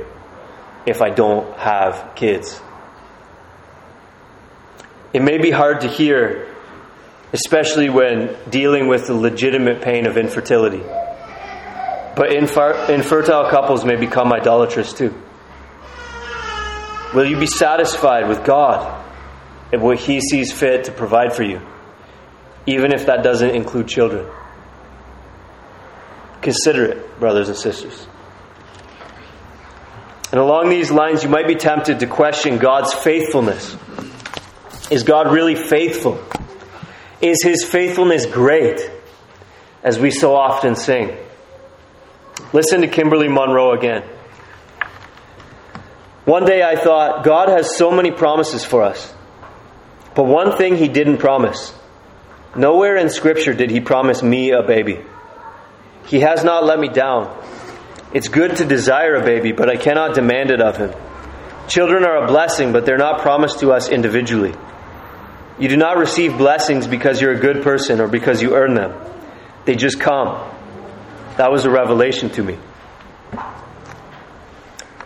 if 0.89 1.03
I 1.03 1.11
don't 1.11 1.57
have 1.59 2.13
kids. 2.17 2.61
It 5.13 5.23
may 5.23 5.39
be 5.39 5.51
hard 5.51 5.83
to 5.83 5.89
hear, 5.89 6.55
especially 7.33 7.89
when 7.89 8.37
dealing 8.51 8.89
with 8.89 9.07
the 9.07 9.15
legitimate 9.15 9.81
pain 9.83 10.07
of 10.07 10.17
infertility. 10.17 10.83
But 12.17 12.33
infer- 12.33 12.93
infertile 12.93 13.49
couples 13.49 13.85
may 13.85 13.95
become 13.95 14.33
idolatrous 14.33 14.93
too. 14.93 15.15
Will 17.15 17.25
you 17.25 17.39
be 17.39 17.47
satisfied 17.47 18.29
with 18.29 18.45
God 18.45 19.05
and 19.73 19.81
what 19.81 20.01
He 20.01 20.21
sees 20.21 20.53
fit 20.53 20.85
to 20.85 20.93
provide 20.93 21.33
for 21.33 21.45
you, 21.45 21.63
even 22.67 22.93
if 22.93 23.07
that 23.07 23.23
doesn't 23.23 23.51
include 23.55 23.87
children? 23.87 24.27
Consider 26.43 26.87
it, 26.87 27.21
brothers 27.21 27.49
and 27.49 27.57
sisters. 27.57 28.08
And 30.31 30.41
along 30.41 30.69
these 30.69 30.91
lines, 30.91 31.23
you 31.23 31.31
might 31.31 31.47
be 31.47 31.55
tempted 31.55 32.01
to 32.01 32.07
question 32.07 32.59
God's 32.59 32.93
faithfulness. 32.93 33.77
Is 34.91 35.03
God 35.03 35.33
really 35.33 35.55
faithful? 35.55 36.23
Is 37.21 37.43
His 37.43 37.65
faithfulness 37.65 38.27
great, 38.27 38.91
as 39.83 39.99
we 39.99 40.11
so 40.11 40.37
often 40.37 40.77
sing? 40.77 41.17
Listen 42.53 42.83
to 42.83 42.89
Kimberly 42.89 43.29
Monroe 43.29 43.73
again. 43.73 44.03
One 46.25 46.45
day 46.45 46.63
I 46.63 46.77
thought, 46.77 47.25
God 47.25 47.49
has 47.49 47.77
so 47.77 47.91
many 47.91 48.11
promises 48.11 48.65
for 48.65 48.83
us. 48.83 49.15
But 50.15 50.25
one 50.25 50.59
thing 50.59 50.77
He 50.77 50.89
didn't 50.89 51.19
promise. 51.19 51.75
Nowhere 52.55 52.97
in 52.97 53.09
Scripture 53.09 53.55
did 53.55 53.71
He 53.71 53.81
promise 53.81 54.23
me 54.23 54.51
a 54.51 54.63
baby. 54.63 55.01
He 56.07 56.21
has 56.21 56.45
not 56.45 56.65
let 56.65 56.79
me 56.79 56.89
down. 56.89 57.35
It's 58.13 58.29
good 58.29 58.57
to 58.57 58.65
desire 58.65 59.17
a 59.17 59.25
baby, 59.25 59.53
but 59.53 59.69
I 59.69 59.77
cannot 59.77 60.15
demand 60.15 60.51
it 60.51 60.61
of 60.61 60.77
Him. 60.77 60.93
Children 61.69 62.05
are 62.05 62.25
a 62.25 62.27
blessing, 62.27 62.73
but 62.73 62.87
they're 62.87 62.97
not 62.97 63.21
promised 63.21 63.61
to 63.61 63.73
us 63.73 63.91
individually. 63.91 64.55
You 65.59 65.69
do 65.69 65.77
not 65.77 65.99
receive 65.99 66.39
blessings 66.39 66.87
because 66.87 67.21
you're 67.21 67.33
a 67.33 67.41
good 67.41 67.63
person 67.63 68.01
or 68.01 68.09
because 68.09 68.41
you 68.41 68.55
earn 68.55 68.75
them. 68.75 68.95
They 69.67 69.75
just 69.75 70.01
come. 70.01 70.51
That 71.37 71.51
was 71.51 71.67
a 71.67 71.71
revelation 71.71 72.31
to 72.31 72.43
me. 72.43 72.59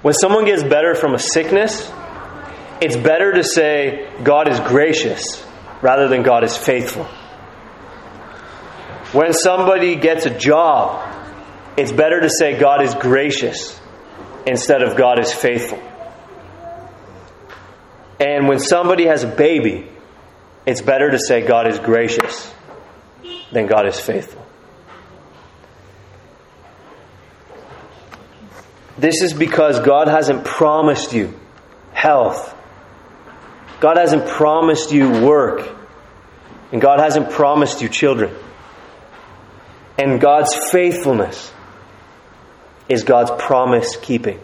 When 0.02 0.14
someone 0.14 0.44
gets 0.44 0.62
better 0.62 0.94
from 0.94 1.14
a 1.14 1.18
sickness, 1.18 1.90
it's 2.80 2.96
better 2.96 3.32
to 3.32 3.42
say 3.42 4.10
God 4.22 4.48
is 4.48 4.60
gracious 4.60 5.44
rather 5.80 6.08
than 6.08 6.22
God 6.22 6.44
is 6.44 6.56
faithful. 6.56 7.04
When 9.12 9.32
somebody 9.32 9.96
gets 9.96 10.26
a 10.26 10.30
job, 10.36 11.11
it's 11.76 11.92
better 11.92 12.20
to 12.20 12.28
say 12.28 12.58
God 12.58 12.82
is 12.82 12.94
gracious 12.94 13.80
instead 14.46 14.82
of 14.82 14.96
God 14.96 15.18
is 15.18 15.32
faithful. 15.32 15.80
And 18.20 18.48
when 18.48 18.58
somebody 18.58 19.06
has 19.06 19.24
a 19.24 19.28
baby, 19.28 19.88
it's 20.66 20.82
better 20.82 21.10
to 21.10 21.18
say 21.18 21.46
God 21.46 21.66
is 21.66 21.78
gracious 21.78 22.52
than 23.52 23.66
God 23.66 23.86
is 23.86 23.98
faithful. 23.98 24.44
This 28.98 29.22
is 29.22 29.32
because 29.32 29.80
God 29.80 30.06
hasn't 30.06 30.44
promised 30.44 31.12
you 31.12 31.34
health. 31.92 32.54
God 33.80 33.96
hasn't 33.96 34.28
promised 34.28 34.92
you 34.92 35.10
work. 35.24 35.68
And 36.70 36.80
God 36.80 37.00
hasn't 37.00 37.30
promised 37.30 37.82
you 37.82 37.88
children. 37.88 38.34
And 39.98 40.20
God's 40.20 40.54
faithfulness 40.70 41.52
is 42.88 43.04
God's 43.04 43.30
promise 43.42 43.96
keeping. 43.96 44.40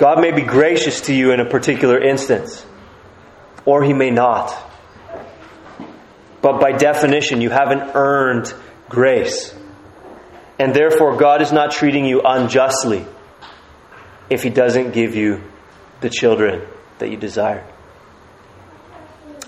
God 0.00 0.20
may 0.20 0.32
be 0.32 0.42
gracious 0.42 1.02
to 1.02 1.14
you 1.14 1.32
in 1.32 1.40
a 1.40 1.44
particular 1.44 2.02
instance, 2.02 2.64
or 3.66 3.84
He 3.84 3.92
may 3.92 4.10
not. 4.10 4.56
But 6.40 6.58
by 6.58 6.72
definition, 6.72 7.42
you 7.42 7.50
haven't 7.50 7.90
earned 7.94 8.52
grace. 8.88 9.54
And 10.58 10.74
therefore, 10.74 11.16
God 11.16 11.42
is 11.42 11.52
not 11.52 11.72
treating 11.72 12.06
you 12.06 12.22
unjustly 12.24 13.04
if 14.30 14.42
He 14.42 14.48
doesn't 14.48 14.92
give 14.92 15.14
you 15.14 15.42
the 16.00 16.08
children 16.08 16.66
that 16.98 17.10
you 17.10 17.18
desire. 17.18 17.66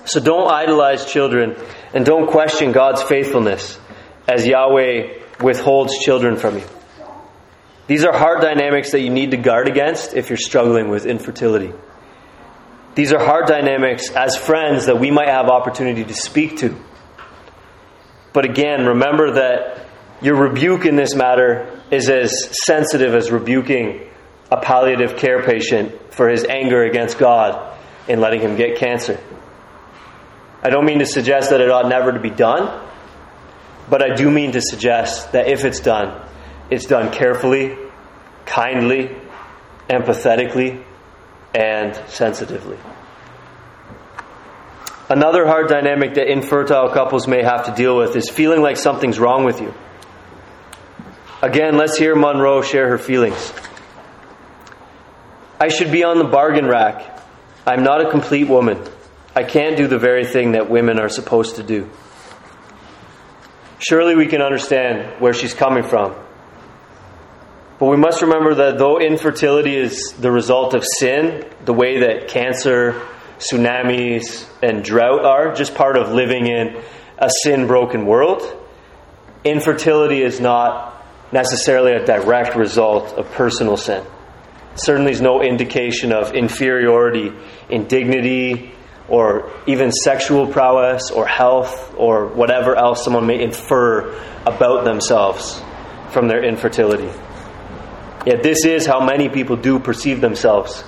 So 0.05 0.20
don't 0.20 0.50
idolize 0.50 1.07
children 1.07 1.57
and 1.94 2.05
don't 2.05 2.28
question 2.31 2.72
God's 2.72 3.02
faithfulness 3.02 3.78
as 4.28 4.46
Yahweh 4.46 5.22
withholds 5.42 5.98
children 5.98 6.37
from 6.37 6.59
you. 6.59 6.64
These 7.87 8.05
are 8.05 8.16
hard 8.16 8.40
dynamics 8.40 8.92
that 8.92 9.00
you 9.00 9.11
need 9.11 9.33
to 9.33 9.37
guard 9.37 9.68
against 9.68 10.14
if 10.14 10.31
you're 10.31 10.37
struggling 10.37 10.88
with 10.88 11.05
infertility. 11.05 11.72
These 12.94 13.12
are 13.12 13.18
hard 13.18 13.46
dynamics 13.46 14.11
as 14.11 14.37
friends 14.37 14.87
that 14.87 14.98
we 14.98 15.11
might 15.11 15.28
have 15.28 15.46
opportunity 15.48 16.05
to 16.05 16.14
speak 16.14 16.59
to. 16.59 16.76
But 18.33 18.44
again, 18.44 18.87
remember 18.87 19.33
that 19.33 19.87
your 20.20 20.37
rebuke 20.37 20.87
in 20.87 20.96
this 20.96 21.14
matter 21.14 21.81
is 21.90 22.09
as 22.09 22.33
sensitive 22.64 23.14
as 23.14 23.31
rebuking 23.31 24.09
a 24.50 24.61
palliative 24.61 25.16
care 25.16 25.42
patient 25.42 26.14
for 26.14 26.28
his 26.28 26.44
anger 26.44 26.85
against 26.85 27.18
God 27.18 27.76
in 28.09 28.20
letting 28.20 28.40
him 28.40 28.57
get 28.57 28.78
cancer. 28.78 29.18
I 30.62 30.70
don't 30.70 30.85
mean 30.85 31.00
to 31.00 31.07
suggest 31.07 31.50
that 31.50 31.61
it 31.61 31.70
ought 31.70 31.88
never 31.88 32.12
to 32.12 32.20
be 32.20 32.31
done, 32.31 32.88
but 33.88 34.03
I 34.03 34.14
do 34.14 34.31
mean 34.31 34.53
to 34.53 34.61
suggest 34.61 35.33
that 35.33 35.49
if 35.49 35.64
it's 35.64 35.81
done, 35.81 36.27
it's 36.71 36.87
done 36.87 37.12
carefully, 37.12 37.77
kindly, 38.47 39.14
empathetically, 39.88 40.83
and 41.55 41.95
sensitively. 42.09 42.79
Another 45.09 45.47
hard 45.47 45.68
dynamic 45.68 46.14
that 46.14 46.31
infertile 46.31 46.88
couples 46.88 47.29
may 47.29 47.42
have 47.42 47.66
to 47.66 47.75
deal 47.75 47.97
with 47.97 48.16
is 48.16 48.31
feeling 48.31 48.62
like 48.62 48.77
something's 48.79 49.18
wrong 49.18 49.45
with 49.45 49.61
you. 49.61 49.75
Again, 51.42 51.77
let's 51.77 51.99
hear 51.99 52.14
Monroe 52.14 52.62
share 52.62 52.88
her 52.88 52.99
feelings. 52.99 53.53
I 55.61 55.68
should 55.68 55.92
be 55.92 56.03
on 56.03 56.18
the 56.18 56.25
bargain 56.25 56.66
rack. 56.66 57.21
I'm 57.66 57.83
not 57.85 58.05
a 58.05 58.11
complete 58.11 58.49
woman. 58.49 58.83
I 59.35 59.42
can't 59.45 59.77
do 59.77 59.87
the 59.87 59.99
very 59.99 60.25
thing 60.25 60.53
that 60.53 60.71
women 60.71 60.99
are 60.99 61.09
supposed 61.09 61.57
to 61.57 61.62
do. 61.62 61.90
Surely 63.83 64.14
we 64.14 64.27
can 64.27 64.40
understand 64.42 65.21
where 65.21 65.35
she's 65.35 65.55
coming 65.55 65.83
from. 65.83 66.14
But 67.81 67.87
we 67.87 67.97
must 67.97 68.23
remember 68.23 68.55
that 68.55 68.79
though 68.79 69.01
infertility 69.01 69.75
is 69.75 70.12
the 70.12 70.31
result 70.31 70.75
of 70.75 70.85
sin, 71.01 71.45
the 71.64 71.73
way 71.73 71.99
that 72.03 72.29
cancer, 72.29 73.03
tsunamis, 73.38 74.49
and 74.62 74.85
drought 74.85 75.25
are, 75.25 75.53
just 75.53 75.75
part 75.75 75.97
of 75.97 76.12
living 76.12 76.47
in 76.47 76.81
a 77.18 77.29
sin 77.42 77.66
broken 77.66 78.07
world, 78.07 78.42
infertility 79.42 80.23
is 80.23 80.38
not 80.40 81.05
necessarily 81.33 81.90
a 81.90 82.07
direct 82.07 82.55
result 82.55 83.14
of 83.14 83.29
personal 83.33 83.77
sin. 83.77 84.05
Certainly 84.77 85.11
is 85.11 85.21
no 85.21 85.42
indication 85.42 86.12
of 86.12 86.35
inferiority 86.35 87.33
in 87.68 87.88
dignity 87.88 88.73
or 89.09 89.51
even 89.67 89.91
sexual 89.91 90.47
prowess 90.47 91.11
or 91.11 91.27
health 91.27 91.95
or 91.97 92.27
whatever 92.29 92.77
else 92.77 93.05
someone 93.05 93.27
may 93.27 93.43
infer 93.43 94.12
about 94.47 94.85
themselves 94.85 95.62
from 96.11 96.29
their 96.29 96.45
infertility. 96.45 97.11
Yet, 98.27 98.43
this 98.43 98.65
is 98.65 98.87
how 98.87 99.05
many 99.05 99.29
people 99.29 99.57
do 99.57 99.79
perceive 99.81 100.21
themselves 100.21 100.83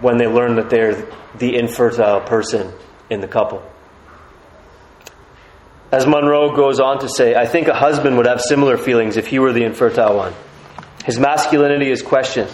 when 0.00 0.16
they 0.16 0.26
learn 0.26 0.56
that 0.56 0.70
they're 0.70 1.06
the 1.36 1.56
infertile 1.56 2.20
person 2.22 2.72
in 3.10 3.20
the 3.20 3.28
couple. 3.28 3.62
As 5.92 6.06
Monroe 6.06 6.54
goes 6.54 6.78
on 6.78 7.00
to 7.00 7.08
say, 7.08 7.34
I 7.34 7.46
think 7.46 7.68
a 7.68 7.74
husband 7.74 8.16
would 8.16 8.26
have 8.26 8.40
similar 8.40 8.76
feelings 8.78 9.16
if 9.16 9.26
he 9.26 9.38
were 9.38 9.52
the 9.52 9.64
infertile 9.64 10.16
one. 10.16 10.32
His 11.04 11.18
masculinity 11.18 11.90
is 11.90 12.00
questioned. 12.00 12.50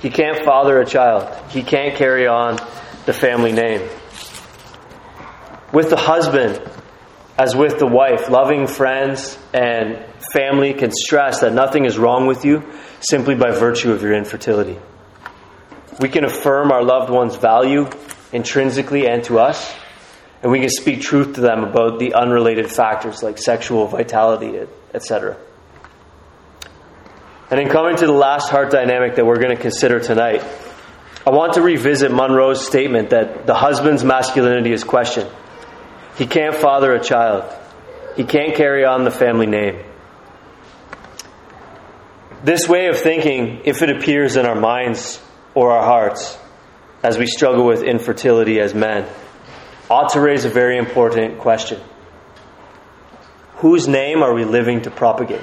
He 0.00 0.10
can't 0.10 0.44
father 0.44 0.78
a 0.80 0.86
child, 0.86 1.50
he 1.50 1.62
can't 1.62 1.96
carry 1.96 2.26
on 2.26 2.56
the 3.06 3.12
family 3.12 3.52
name. 3.52 3.88
With 5.72 5.90
the 5.90 5.96
husband, 5.96 6.60
as 7.36 7.56
with 7.56 7.78
the 7.78 7.86
wife, 7.86 8.28
loving 8.30 8.66
friends 8.66 9.36
and 9.52 10.04
family 10.32 10.72
can 10.74 10.90
stress 10.92 11.40
that 11.40 11.52
nothing 11.52 11.84
is 11.84 11.98
wrong 11.98 12.26
with 12.26 12.44
you 12.44 12.62
simply 13.00 13.34
by 13.34 13.50
virtue 13.50 13.92
of 13.92 14.02
your 14.02 14.14
infertility. 14.14 14.78
We 16.00 16.08
can 16.08 16.24
affirm 16.24 16.70
our 16.70 16.82
loved 16.82 17.10
one's 17.10 17.36
value 17.36 17.88
intrinsically 18.32 19.06
and 19.08 19.22
to 19.24 19.38
us, 19.38 19.74
and 20.42 20.52
we 20.52 20.60
can 20.60 20.68
speak 20.68 21.00
truth 21.00 21.34
to 21.34 21.40
them 21.40 21.64
about 21.64 21.98
the 21.98 22.14
unrelated 22.14 22.70
factors 22.70 23.22
like 23.22 23.38
sexual 23.38 23.86
vitality, 23.86 24.66
etc. 24.92 25.36
And 27.50 27.60
in 27.60 27.68
coming 27.68 27.96
to 27.96 28.06
the 28.06 28.12
last 28.12 28.50
heart 28.50 28.70
dynamic 28.70 29.16
that 29.16 29.26
we're 29.26 29.40
going 29.40 29.56
to 29.56 29.62
consider 29.62 30.00
tonight, 30.00 30.42
I 31.26 31.30
want 31.30 31.54
to 31.54 31.62
revisit 31.62 32.12
Monroe's 32.12 32.66
statement 32.66 33.10
that 33.10 33.46
the 33.46 33.54
husband's 33.54 34.04
masculinity 34.04 34.72
is 34.72 34.84
questioned. 34.84 35.30
He 36.16 36.26
can't 36.26 36.54
father 36.54 36.92
a 36.94 37.02
child. 37.02 37.44
He 38.16 38.24
can't 38.24 38.54
carry 38.54 38.84
on 38.84 39.04
the 39.04 39.10
family 39.10 39.46
name. 39.46 39.82
This 42.44 42.68
way 42.68 42.86
of 42.86 42.98
thinking, 42.98 43.62
if 43.64 43.82
it 43.82 43.90
appears 43.90 44.36
in 44.36 44.46
our 44.46 44.54
minds 44.54 45.20
or 45.54 45.72
our 45.72 45.84
hearts 45.84 46.38
as 47.02 47.18
we 47.18 47.26
struggle 47.26 47.66
with 47.66 47.82
infertility 47.82 48.60
as 48.60 48.74
men, 48.74 49.08
ought 49.90 50.12
to 50.12 50.20
raise 50.20 50.44
a 50.44 50.48
very 50.48 50.78
important 50.78 51.38
question. 51.38 51.80
Whose 53.56 53.88
name 53.88 54.22
are 54.22 54.34
we 54.34 54.44
living 54.44 54.82
to 54.82 54.90
propagate? 54.90 55.42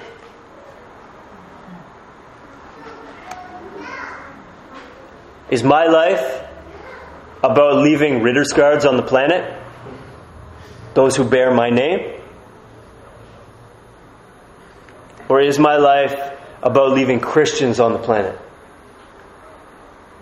Is 5.49 5.63
my 5.63 5.86
life 5.88 6.43
about 7.43 7.77
leaving 7.77 8.21
Ritter's 8.21 8.53
on 8.86 8.95
the 8.95 9.03
planet? 9.03 9.61
Those 10.93 11.15
who 11.15 11.23
bear 11.23 11.54
my 11.54 11.69
name? 11.69 12.19
Or 15.30 15.39
is 15.39 15.58
my 15.58 15.77
life 15.77 16.13
about 16.62 16.91
leaving 16.91 17.19
Christians 17.19 17.80
on 17.80 17.93
the 17.93 17.99
planet. 17.99 18.38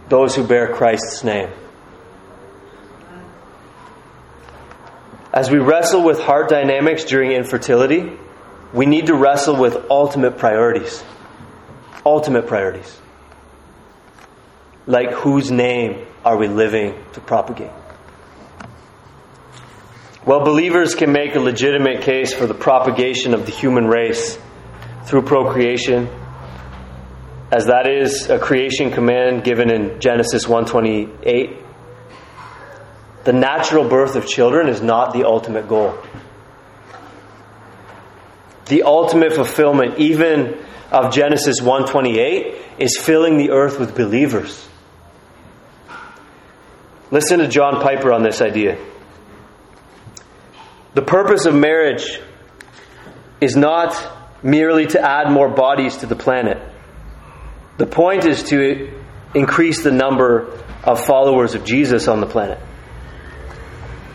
Those 0.07 0.35
who 0.35 0.45
bear 0.45 0.73
Christ's 0.73 1.23
name. 1.23 1.49
As 5.33 5.51
we 5.51 5.59
wrestle 5.59 6.03
with 6.03 6.19
heart 6.19 6.49
dynamics 6.49 7.03
during 7.03 7.31
infertility, 7.31 8.17
we 8.73 8.85
need 8.85 9.07
to 9.07 9.15
wrestle 9.15 9.55
with 9.55 9.77
ultimate 9.89 10.37
priorities. 10.37 11.03
Ultimate 12.05 12.47
priorities. 12.47 12.99
like 14.89 15.11
whose 15.11 15.51
name 15.51 16.03
are 16.25 16.35
we 16.35 16.47
living 16.47 16.95
to 17.13 17.21
propagate? 17.21 17.69
Well, 20.29 20.41
believers 20.41 20.93
can 20.93 21.11
make 21.11 21.33
a 21.33 21.39
legitimate 21.39 22.03
case 22.03 22.35
for 22.35 22.45
the 22.45 22.53
propagation 22.53 23.33
of 23.33 23.47
the 23.47 23.51
human 23.51 23.87
race 23.87 24.37
through 25.05 25.23
procreation, 25.23 26.07
as 27.51 27.65
that 27.65 27.87
is 27.89 28.29
a 28.29 28.37
creation 28.37 28.91
command 28.91 29.43
given 29.43 29.71
in 29.71 29.99
Genesis 29.99 30.47
128. 30.47 31.57
The 33.23 33.33
natural 33.33 33.89
birth 33.89 34.15
of 34.15 34.27
children 34.27 34.69
is 34.69 34.83
not 34.83 35.13
the 35.13 35.25
ultimate 35.25 35.67
goal. 35.67 35.97
The 38.67 38.83
ultimate 38.83 39.33
fulfillment 39.33 39.97
even 39.97 40.63
of 40.91 41.11
Genesis 41.11 41.59
128 41.59 42.55
is 42.77 42.99
filling 43.01 43.39
the 43.39 43.49
earth 43.49 43.79
with 43.79 43.95
believers. 43.95 44.69
Listen 47.09 47.39
to 47.39 47.47
John 47.47 47.81
Piper 47.81 48.13
on 48.13 48.21
this 48.21 48.41
idea. 48.41 48.77
The 50.93 51.01
purpose 51.01 51.45
of 51.45 51.53
marriage 51.53 52.19
is 53.39 53.55
not 53.55 53.95
merely 54.43 54.87
to 54.87 55.01
add 55.01 55.31
more 55.31 55.49
bodies 55.49 55.97
to 55.97 56.05
the 56.05 56.15
planet. 56.15 56.57
The 57.77 57.85
point 57.85 58.25
is 58.25 58.43
to 58.43 58.99
increase 59.35 59.83
the 59.83 59.91
number 59.91 60.59
of 60.83 61.05
followers 61.05 61.55
of 61.55 61.63
Jesus 61.63 62.07
on 62.07 62.19
the 62.19 62.25
planet. 62.25 62.59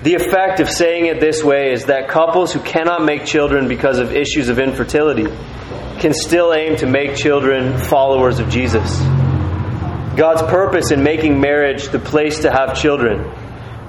The 0.03 0.17
effect 0.17 0.61
of 0.61 0.69
saying 0.69 1.07
it 1.07 1.21
this 1.21 1.43
way 1.43 1.73
is 1.73 1.87
that 1.87 2.09
couples 2.09 2.53
who 2.53 2.61
cannot 2.61 3.05
make 3.05 3.25
children 3.25 3.69
because 3.69 3.99
of 3.99 4.13
issues 4.13 4.49
of 4.49 4.59
infertility 4.59 5.27
can 5.99 6.13
still 6.13 6.53
aim 6.53 6.77
to 6.77 6.87
make 6.87 7.17
children 7.17 7.79
followers 7.79 8.39
of 8.39 8.51
Jesus. 8.51 9.01
God's 10.17 10.43
purpose 10.43 10.91
in 10.91 11.03
making 11.03 11.41
marriage 11.41 11.89
the 11.89 11.99
place 11.99 12.41
to 12.41 12.51
have 12.51 12.77
children 12.77 13.33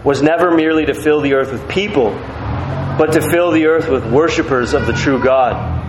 was 0.04 0.22
never 0.22 0.56
merely 0.56 0.86
to 0.86 0.94
fill 0.94 1.20
the 1.22 1.34
earth 1.34 1.52
with 1.52 1.68
people, 1.68 2.12
but 2.98 3.14
to 3.14 3.22
fill 3.30 3.52
the 3.52 3.68
earth 3.68 3.90
with 3.90 4.06
worshippers 4.06 4.74
of 4.74 4.88
the 4.88 4.94
true 4.94 5.22
God. 5.22 5.84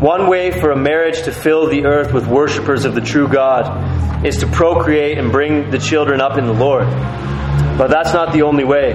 One 0.00 0.28
way 0.28 0.50
for 0.50 0.70
a 0.70 0.76
marriage 0.76 1.22
to 1.22 1.32
fill 1.32 1.68
the 1.68 1.84
earth 1.84 2.12
with 2.12 2.26
worshippers 2.26 2.84
of 2.84 2.94
the 2.94 3.00
true 3.00 3.28
God 3.28 4.26
is 4.26 4.38
to 4.38 4.46
procreate 4.46 5.18
and 5.18 5.30
bring 5.30 5.70
the 5.70 5.78
children 5.78 6.20
up 6.20 6.38
in 6.38 6.46
the 6.46 6.52
Lord. 6.52 6.86
But 7.78 7.88
that's 7.88 8.12
not 8.12 8.32
the 8.32 8.42
only 8.42 8.64
way. 8.64 8.94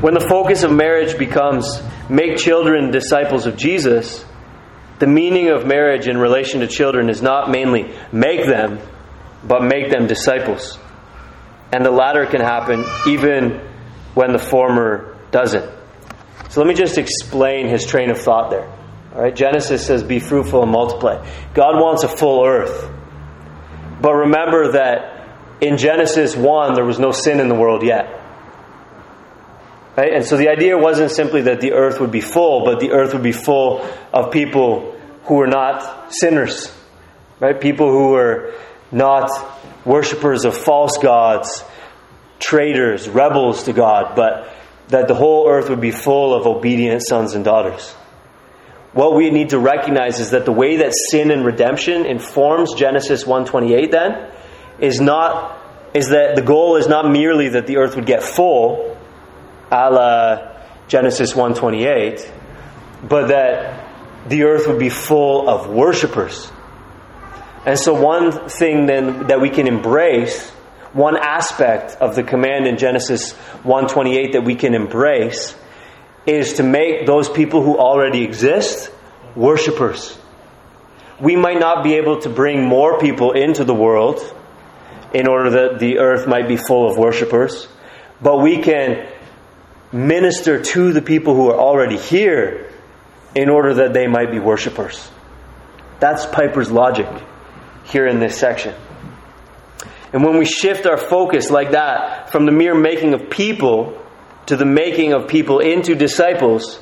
When 0.00 0.14
the 0.14 0.20
focus 0.20 0.62
of 0.62 0.72
marriage 0.72 1.18
becomes 1.18 1.82
make 2.08 2.36
children 2.36 2.90
disciples 2.90 3.46
of 3.46 3.56
Jesus, 3.56 4.24
the 4.98 5.06
meaning 5.06 5.48
of 5.48 5.66
marriage 5.66 6.08
in 6.08 6.18
relation 6.18 6.60
to 6.60 6.66
children 6.66 7.08
is 7.08 7.22
not 7.22 7.50
mainly 7.50 7.94
make 8.12 8.46
them, 8.46 8.78
but 9.42 9.62
make 9.62 9.90
them 9.90 10.06
disciples. 10.06 10.78
And 11.72 11.84
the 11.84 11.90
latter 11.90 12.26
can 12.26 12.40
happen 12.40 12.84
even 13.06 13.60
when 14.14 14.32
the 14.32 14.38
former 14.38 15.09
doesn't. 15.30 15.70
So 16.48 16.60
let 16.60 16.66
me 16.66 16.74
just 16.74 16.98
explain 16.98 17.68
his 17.68 17.86
train 17.86 18.10
of 18.10 18.18
thought 18.18 18.50
there. 18.50 18.68
All 19.14 19.22
right, 19.22 19.34
Genesis 19.34 19.86
says, 19.86 20.02
"Be 20.02 20.18
fruitful 20.18 20.62
and 20.62 20.70
multiply." 20.70 21.24
God 21.54 21.80
wants 21.80 22.04
a 22.04 22.08
full 22.08 22.44
earth, 22.44 22.88
but 24.00 24.12
remember 24.14 24.72
that 24.72 25.26
in 25.60 25.76
Genesis 25.76 26.36
one 26.36 26.74
there 26.74 26.84
was 26.84 26.98
no 26.98 27.10
sin 27.10 27.40
in 27.40 27.48
the 27.48 27.54
world 27.54 27.82
yet. 27.82 28.08
Right? 29.96 30.12
And 30.14 30.24
so 30.24 30.36
the 30.36 30.48
idea 30.48 30.78
wasn't 30.78 31.10
simply 31.10 31.42
that 31.42 31.60
the 31.60 31.72
earth 31.72 32.00
would 32.00 32.12
be 32.12 32.20
full, 32.20 32.64
but 32.64 32.80
the 32.80 32.92
earth 32.92 33.12
would 33.12 33.22
be 33.22 33.32
full 33.32 33.84
of 34.12 34.30
people 34.30 34.94
who 35.24 35.34
were 35.34 35.48
not 35.48 36.12
sinners, 36.12 36.72
right? 37.40 37.60
People 37.60 37.90
who 37.90 38.12
were 38.12 38.52
not 38.90 39.30
worshippers 39.84 40.44
of 40.44 40.56
false 40.56 40.96
gods, 40.98 41.64
traitors, 42.38 43.08
rebels 43.08 43.64
to 43.64 43.72
God, 43.72 44.14
but 44.16 44.48
that 44.90 45.08
the 45.08 45.14
whole 45.14 45.48
earth 45.48 45.68
would 45.70 45.80
be 45.80 45.90
full 45.90 46.34
of 46.34 46.46
obedient 46.46 47.02
sons 47.06 47.34
and 47.34 47.44
daughters. 47.44 47.92
What 48.92 49.14
we 49.14 49.30
need 49.30 49.50
to 49.50 49.58
recognize 49.58 50.18
is 50.18 50.30
that 50.30 50.44
the 50.44 50.52
way 50.52 50.76
that 50.78 50.92
sin 51.10 51.30
and 51.30 51.44
redemption 51.44 52.06
informs 52.06 52.74
Genesis 52.74 53.24
1:28 53.24 53.90
then 53.90 54.30
is 54.80 55.00
not 55.00 55.58
is 55.94 56.08
that 56.10 56.36
the 56.36 56.42
goal 56.42 56.76
is 56.76 56.88
not 56.88 57.10
merely 57.10 57.48
that 57.50 57.66
the 57.66 57.78
earth 57.78 57.96
would 57.96 58.06
get 58.06 58.22
full, 58.22 58.96
a 59.70 59.90
la 59.90 60.38
Genesis 60.88 61.34
1:28 61.34 62.30
but 63.08 63.28
that 63.28 63.86
the 64.28 64.44
earth 64.44 64.66
would 64.66 64.78
be 64.78 64.88
full 64.88 65.48
of 65.48 65.68
worshippers. 65.70 66.50
And 67.64 67.78
so 67.78 67.94
one 67.94 68.48
thing 68.48 68.86
then 68.86 69.26
that 69.28 69.40
we 69.40 69.50
can 69.50 69.66
embrace, 69.66 70.52
one 70.92 71.16
aspect 71.16 71.96
of 72.00 72.16
the 72.16 72.22
command 72.22 72.66
in 72.66 72.76
Genesis 72.76 73.32
128 73.62 74.32
that 74.32 74.42
we 74.42 74.56
can 74.56 74.74
embrace 74.74 75.54
is 76.26 76.54
to 76.54 76.62
make 76.62 77.06
those 77.06 77.28
people 77.28 77.62
who 77.62 77.78
already 77.78 78.24
exist 78.24 78.90
worshippers. 79.36 80.16
We 81.20 81.36
might 81.36 81.60
not 81.60 81.84
be 81.84 81.94
able 81.94 82.20
to 82.22 82.28
bring 82.28 82.64
more 82.64 82.98
people 82.98 83.32
into 83.32 83.64
the 83.64 83.74
world 83.74 84.20
in 85.12 85.28
order 85.28 85.50
that 85.50 85.78
the 85.78 85.98
earth 85.98 86.26
might 86.26 86.48
be 86.48 86.56
full 86.56 86.90
of 86.90 86.96
worshippers, 86.96 87.68
but 88.20 88.38
we 88.38 88.62
can 88.62 89.08
minister 89.92 90.62
to 90.62 90.92
the 90.92 91.02
people 91.02 91.34
who 91.34 91.50
are 91.50 91.58
already 91.58 91.98
here 91.98 92.70
in 93.34 93.48
order 93.48 93.74
that 93.74 93.92
they 93.92 94.06
might 94.06 94.30
be 94.30 94.38
worshippers. 94.38 95.10
That's 95.98 96.26
Piper's 96.26 96.70
logic 96.70 97.08
here 97.84 98.06
in 98.06 98.20
this 98.20 98.36
section. 98.36 98.74
And 100.12 100.24
when 100.24 100.38
we 100.38 100.44
shift 100.44 100.86
our 100.86 100.96
focus 100.96 101.50
like 101.50 101.72
that 101.72 102.30
from 102.30 102.46
the 102.46 102.52
mere 102.52 102.74
making 102.74 103.14
of 103.14 103.30
people 103.30 104.00
to 104.46 104.56
the 104.56 104.64
making 104.64 105.12
of 105.12 105.28
people 105.28 105.60
into 105.60 105.94
disciples, 105.94 106.80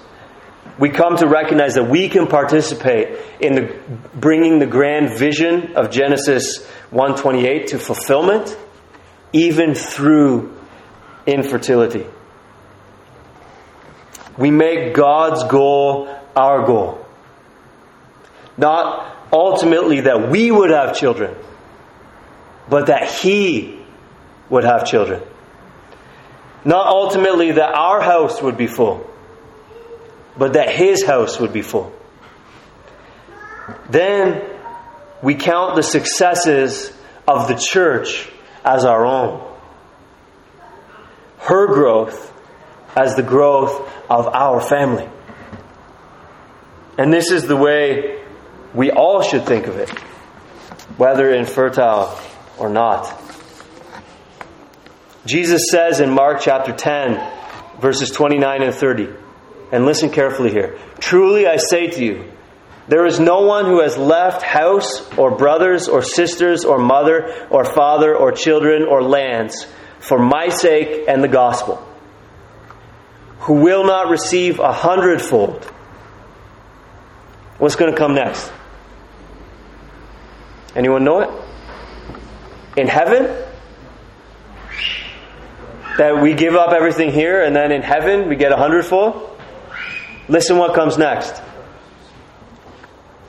we 0.78 0.90
come 0.90 1.16
to 1.16 1.26
recognize 1.26 1.74
that 1.74 1.90
we 1.90 2.08
can 2.08 2.26
participate 2.26 3.18
in 3.40 3.54
the, 3.54 3.80
bringing 4.14 4.58
the 4.58 4.66
grand 4.66 5.18
vision 5.18 5.76
of 5.76 5.90
Genesis 5.90 6.64
128 6.90 7.68
to 7.68 7.78
fulfillment, 7.78 8.56
even 9.32 9.74
through 9.74 10.56
infertility. 11.26 12.06
We 14.38 14.50
make 14.50 14.94
God's 14.94 15.44
goal 15.44 16.08
our 16.36 16.64
goal. 16.64 17.04
Not 18.56 19.16
ultimately 19.32 20.02
that 20.02 20.30
we 20.30 20.50
would 20.50 20.70
have 20.70 20.96
children, 20.96 21.36
but 22.68 22.86
that 22.86 23.10
He 23.10 23.84
would 24.50 24.64
have 24.64 24.86
children. 24.86 25.22
Not 26.64 26.86
ultimately 26.86 27.52
that 27.52 27.74
our 27.74 28.00
house 28.00 28.42
would 28.42 28.56
be 28.56 28.66
full, 28.66 29.08
but 30.36 30.54
that 30.54 30.70
His 30.70 31.04
house 31.04 31.38
would 31.40 31.52
be 31.52 31.62
full. 31.62 31.92
Then 33.90 34.42
we 35.22 35.34
count 35.34 35.76
the 35.76 35.82
successes 35.82 36.92
of 37.26 37.48
the 37.48 37.54
church 37.54 38.28
as 38.64 38.84
our 38.84 39.04
own. 39.04 39.44
Her 41.38 41.66
growth 41.66 42.32
as 42.96 43.14
the 43.14 43.22
growth 43.22 43.88
of 44.10 44.26
our 44.28 44.60
family. 44.60 45.08
And 46.96 47.12
this 47.12 47.30
is 47.30 47.46
the 47.46 47.56
way 47.56 48.24
we 48.74 48.90
all 48.90 49.22
should 49.22 49.46
think 49.46 49.66
of 49.66 49.76
it, 49.76 49.90
whether 50.96 51.32
infertile 51.32 52.18
or 52.58 52.68
not. 52.68 53.12
Jesus 55.26 55.62
says 55.70 56.00
in 56.00 56.10
Mark 56.10 56.40
chapter 56.40 56.72
10, 56.72 57.80
verses 57.80 58.10
29 58.10 58.62
and 58.62 58.74
30, 58.74 59.08
and 59.70 59.84
listen 59.84 60.08
carefully 60.10 60.50
here 60.50 60.78
Truly 60.98 61.46
I 61.46 61.56
say 61.56 61.88
to 61.88 62.04
you, 62.04 62.32
there 62.88 63.04
is 63.04 63.20
no 63.20 63.42
one 63.42 63.66
who 63.66 63.82
has 63.82 63.98
left 63.98 64.42
house 64.42 65.06
or 65.18 65.36
brothers 65.36 65.88
or 65.88 66.02
sisters 66.02 66.64
or 66.64 66.78
mother 66.78 67.46
or 67.50 67.64
father 67.64 68.16
or 68.16 68.32
children 68.32 68.84
or 68.84 69.02
lands 69.02 69.66
for 70.00 70.18
my 70.18 70.48
sake 70.48 71.04
and 71.06 71.22
the 71.22 71.28
gospel, 71.28 71.86
who 73.40 73.54
will 73.54 73.84
not 73.84 74.08
receive 74.08 74.58
a 74.58 74.72
hundredfold 74.72 75.70
What's 77.58 77.74
going 77.74 77.90
to 77.90 77.98
come 77.98 78.14
next? 78.14 78.52
Anyone 80.76 81.02
know 81.02 81.20
it? 81.20 81.47
In 82.78 82.86
heaven? 82.86 83.24
That 85.98 86.22
we 86.22 86.34
give 86.34 86.54
up 86.54 86.72
everything 86.72 87.10
here 87.10 87.42
and 87.42 87.56
then 87.56 87.72
in 87.72 87.82
heaven 87.82 88.28
we 88.28 88.36
get 88.36 88.52
a 88.52 88.56
hundredfold? 88.56 89.36
Listen 90.28 90.58
what 90.58 90.74
comes 90.74 90.96
next. 90.96 91.42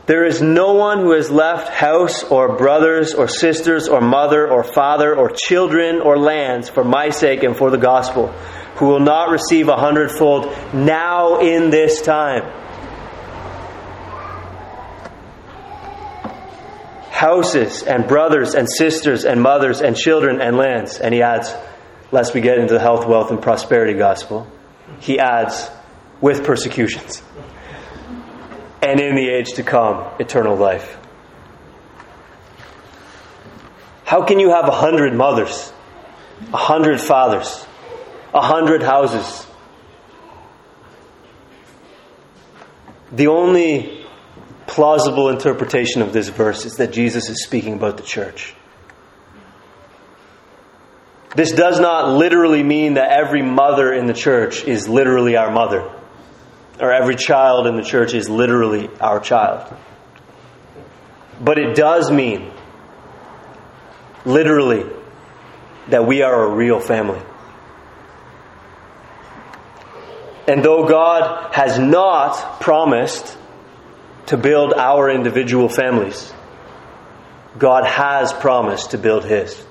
There 0.05 0.23
is 0.23 0.39
no 0.39 0.73
one 0.73 0.99
who 0.99 1.13
has 1.13 1.31
left 1.31 1.69
house 1.69 2.23
or 2.23 2.57
brothers 2.57 3.15
or 3.15 3.27
sisters 3.27 3.87
or 3.87 4.01
mother 4.01 4.47
or 4.47 4.63
father 4.63 5.15
or 5.15 5.31
children 5.31 5.99
or 5.99 6.17
lands 6.17 6.69
for 6.69 6.83
my 6.83 7.09
sake 7.09 7.41
and 7.41 7.57
for 7.57 7.71
the 7.71 7.77
gospel 7.77 8.27
who 8.75 8.85
will 8.85 8.99
not 8.99 9.31
receive 9.31 9.67
a 9.67 9.75
hundredfold 9.75 10.45
now 10.73 11.39
in 11.39 11.71
this 11.71 12.01
time 12.01 12.43
houses 17.19 17.83
and 17.83 18.07
brothers 18.07 18.55
and 18.55 18.65
sisters 18.71 19.25
and 19.25 19.41
mothers 19.41 19.81
and 19.81 19.93
children 19.93 20.39
and 20.39 20.55
lands. 20.55 20.99
And 20.99 21.13
he 21.13 21.21
adds, 21.21 21.53
lest 22.13 22.33
we 22.33 22.39
get 22.39 22.57
into 22.57 22.73
the 22.73 22.79
health, 22.79 23.05
wealth, 23.05 23.29
and 23.29 23.41
prosperity 23.41 23.93
gospel, 23.93 24.49
he 25.01 25.19
adds, 25.19 25.69
with 26.21 26.45
persecutions. 26.45 27.21
And 28.81 29.01
in 29.01 29.15
the 29.15 29.27
age 29.27 29.51
to 29.55 29.63
come, 29.63 30.09
eternal 30.17 30.55
life. 30.55 30.97
How 34.05 34.23
can 34.23 34.39
you 34.39 34.51
have 34.51 34.69
a 34.69 34.71
hundred 34.71 35.13
mothers, 35.13 35.73
a 36.53 36.57
hundred 36.57 37.01
fathers, 37.01 37.65
a 38.33 38.41
hundred 38.41 38.81
houses? 38.81 39.45
The 43.11 43.27
only 43.27 43.98
plausible 44.69 45.29
interpretation 45.29 46.03
of 46.03 46.13
this 46.13 46.29
verse 46.29 46.63
is 46.63 46.77
that 46.77 46.93
Jesus 46.93 47.27
is 47.27 47.43
speaking 47.43 47.73
about 47.73 47.97
the 47.97 48.03
church. 48.03 48.53
This 51.35 51.51
does 51.51 51.79
not 51.79 52.15
literally 52.15 52.61
mean 52.61 52.93
that 52.93 53.09
every 53.11 53.41
mother 53.41 53.91
in 53.91 54.05
the 54.05 54.13
church 54.13 54.63
is 54.63 54.87
literally 54.87 55.35
our 55.35 55.51
mother, 55.51 55.91
or 56.79 56.93
every 56.93 57.15
child 57.15 57.65
in 57.65 57.77
the 57.77 57.83
church 57.83 58.13
is 58.13 58.29
literally 58.29 58.89
our 59.01 59.19
child. 59.19 59.75
But 61.41 61.57
it 61.57 61.75
does 61.75 62.11
mean, 62.11 62.51
literally, 64.23 64.85
that 65.87 66.05
we 66.05 66.21
are 66.21 66.43
a 66.43 66.55
real 66.55 66.79
family. 66.79 67.21
And 70.47 70.63
though 70.63 70.87
God 70.87 71.53
has 71.55 71.79
not 71.79 72.59
promised 72.61 73.37
to 74.29 74.37
build 74.37 74.73
our 74.73 75.09
individual 75.09 75.69
families, 75.69 76.31
God 77.57 77.83
has 77.85 78.31
promised 78.31 78.91
to 78.91 78.99
build 78.99 79.25
His. 79.25 79.65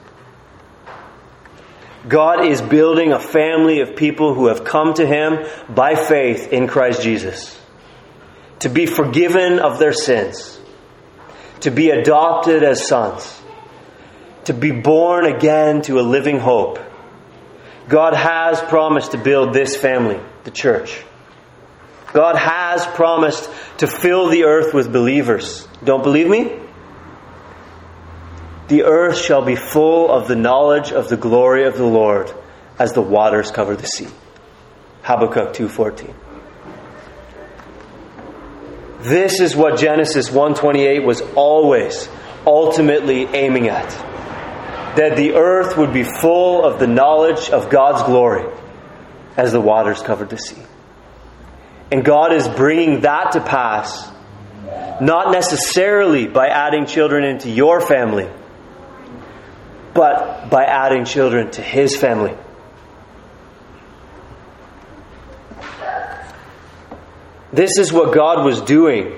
God 2.08 2.44
is 2.44 2.60
building 2.60 3.12
a 3.12 3.20
family 3.20 3.80
of 3.80 3.94
people 3.94 4.34
who 4.34 4.48
have 4.48 4.64
come 4.64 4.94
to 4.94 5.06
Him 5.06 5.46
by 5.68 5.94
faith 5.94 6.52
in 6.52 6.66
Christ 6.66 7.02
Jesus, 7.02 7.56
to 8.60 8.68
be 8.68 8.86
forgiven 8.86 9.60
of 9.60 9.78
their 9.78 9.92
sins, 9.92 10.60
to 11.60 11.70
be 11.70 11.90
adopted 11.90 12.64
as 12.64 12.88
sons, 12.88 13.40
to 14.44 14.54
be 14.54 14.72
born 14.72 15.24
again 15.24 15.82
to 15.82 16.00
a 16.00 16.02
living 16.02 16.40
hope. 16.40 16.80
God 17.88 18.14
has 18.14 18.60
promised 18.60 19.12
to 19.12 19.18
build 19.18 19.54
this 19.54 19.76
family, 19.76 20.18
the 20.42 20.50
church. 20.50 21.04
God 22.12 22.36
has 22.36 22.86
promised 22.86 23.48
to 23.78 23.86
fill 23.86 24.28
the 24.28 24.44
earth 24.44 24.72
with 24.72 24.92
believers. 24.92 25.68
Don't 25.84 26.02
believe 26.02 26.28
me? 26.28 26.58
The 28.68 28.84
earth 28.84 29.18
shall 29.18 29.42
be 29.42 29.56
full 29.56 30.10
of 30.10 30.28
the 30.28 30.36
knowledge 30.36 30.92
of 30.92 31.08
the 31.08 31.16
glory 31.16 31.66
of 31.66 31.76
the 31.76 31.86
Lord 31.86 32.32
as 32.78 32.92
the 32.92 33.02
waters 33.02 33.50
cover 33.50 33.76
the 33.76 33.86
sea. 33.86 34.08
Habakkuk 35.02 35.54
2:14. 35.54 36.14
This 39.00 39.40
is 39.40 39.56
what 39.56 39.78
Genesis 39.78 40.30
1:28 40.30 41.04
was 41.04 41.22
always 41.34 42.08
ultimately 42.46 43.26
aiming 43.32 43.68
at. 43.68 43.88
That 44.96 45.16
the 45.16 45.34
earth 45.34 45.76
would 45.76 45.92
be 45.92 46.02
full 46.02 46.64
of 46.64 46.78
the 46.78 46.86
knowledge 46.86 47.50
of 47.50 47.70
God's 47.70 48.02
glory 48.02 48.44
as 49.36 49.52
the 49.52 49.60
waters 49.60 50.02
covered 50.02 50.30
the 50.30 50.38
sea. 50.38 50.62
And 51.90 52.04
God 52.04 52.32
is 52.32 52.46
bringing 52.48 53.00
that 53.02 53.32
to 53.32 53.40
pass 53.40 54.10
not 55.00 55.30
necessarily 55.32 56.26
by 56.26 56.48
adding 56.48 56.86
children 56.86 57.24
into 57.24 57.48
your 57.48 57.80
family 57.80 58.28
but 59.98 60.48
by 60.48 60.64
adding 60.64 61.04
children 61.04 61.50
to 61.50 61.60
his 61.60 61.96
family. 61.96 62.32
This 67.52 67.78
is 67.78 67.92
what 67.92 68.14
God 68.14 68.44
was 68.44 68.60
doing, 68.60 69.12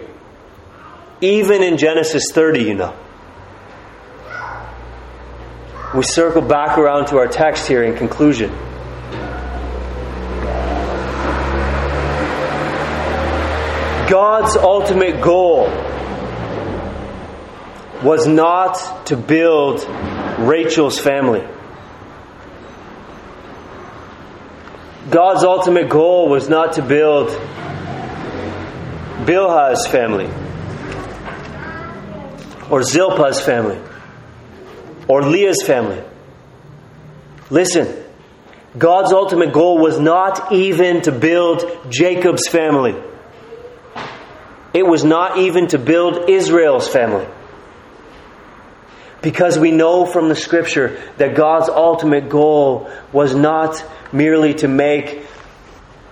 even 1.20 1.62
in 1.62 1.76
Genesis 1.76 2.24
30, 2.32 2.62
you 2.62 2.74
know. 2.76 2.96
We 5.94 6.02
circle 6.02 6.40
back 6.40 6.78
around 6.78 7.08
to 7.08 7.18
our 7.18 7.28
text 7.28 7.66
here 7.66 7.82
in 7.82 7.94
conclusion. 7.96 8.50
God's 14.10 14.56
ultimate 14.56 15.20
goal 15.20 15.68
was 18.02 18.26
not 18.26 19.06
to 19.06 19.16
build 19.16 19.86
Rachel's 20.40 20.98
family. 20.98 21.46
God's 25.10 25.44
ultimate 25.44 25.88
goal 25.88 26.28
was 26.28 26.48
not 26.48 26.72
to 26.72 26.82
build 26.82 27.28
Bilhah's 29.28 29.86
family, 29.86 30.26
or 32.68 32.82
Zilpah's 32.82 33.40
family, 33.40 33.78
or 35.06 35.22
Leah's 35.22 35.62
family. 35.64 36.02
Listen, 37.48 38.04
God's 38.76 39.12
ultimate 39.12 39.52
goal 39.52 39.78
was 39.78 40.00
not 40.00 40.50
even 40.50 41.00
to 41.02 41.12
build 41.12 41.62
Jacob's 41.90 42.48
family. 42.48 42.96
It 44.72 44.86
was 44.86 45.04
not 45.04 45.38
even 45.38 45.68
to 45.68 45.78
build 45.78 46.30
Israel's 46.30 46.88
family. 46.88 47.26
Because 49.22 49.58
we 49.58 49.70
know 49.70 50.06
from 50.06 50.28
the 50.28 50.34
scripture 50.34 51.00
that 51.18 51.34
God's 51.34 51.68
ultimate 51.68 52.28
goal 52.28 52.90
was 53.12 53.34
not 53.34 53.84
merely 54.12 54.54
to 54.54 54.68
make 54.68 55.24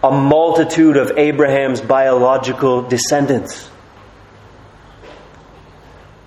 a 0.02 0.10
multitude 0.10 0.96
of 0.96 1.16
Abraham's 1.16 1.80
biological 1.80 2.82
descendants. 2.82 3.70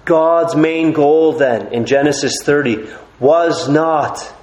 God's 0.05 0.55
main 0.55 0.93
goal 0.93 1.33
then 1.33 1.73
in 1.73 1.85
Genesis 1.85 2.33
30 2.41 2.89
was 3.19 3.69
not 3.69 4.33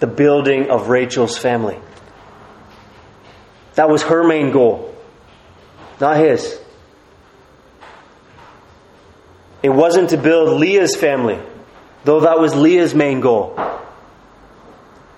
the 0.00 0.06
building 0.06 0.70
of 0.70 0.88
Rachel's 0.88 1.38
family. 1.38 1.78
That 3.74 3.88
was 3.88 4.02
her 4.02 4.22
main 4.22 4.52
goal, 4.52 4.94
not 6.00 6.18
his. 6.18 6.60
It 9.66 9.74
wasn't 9.74 10.10
to 10.10 10.16
build 10.16 10.60
Leah's 10.60 10.94
family, 10.94 11.40
though 12.04 12.20
that 12.20 12.38
was 12.38 12.54
Leah's 12.54 12.94
main 12.94 13.20
goal. 13.20 13.58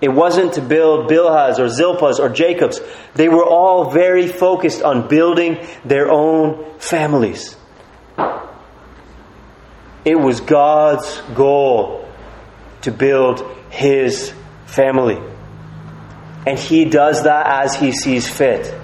It 0.00 0.08
wasn't 0.08 0.54
to 0.54 0.62
build 0.62 1.10
Bilhah's 1.10 1.60
or 1.60 1.68
Zilpah's 1.68 2.18
or 2.18 2.30
Jacob's. 2.30 2.80
They 3.14 3.28
were 3.28 3.44
all 3.44 3.90
very 3.90 4.26
focused 4.26 4.80
on 4.80 5.06
building 5.06 5.58
their 5.84 6.10
own 6.10 6.64
families. 6.78 7.58
It 10.06 10.18
was 10.18 10.40
God's 10.40 11.20
goal 11.34 12.08
to 12.80 12.90
build 12.90 13.46
His 13.68 14.32
family. 14.64 15.18
And 16.46 16.58
He 16.58 16.86
does 16.86 17.24
that 17.24 17.64
as 17.64 17.76
He 17.76 17.92
sees 17.92 18.26
fit. 18.26 18.74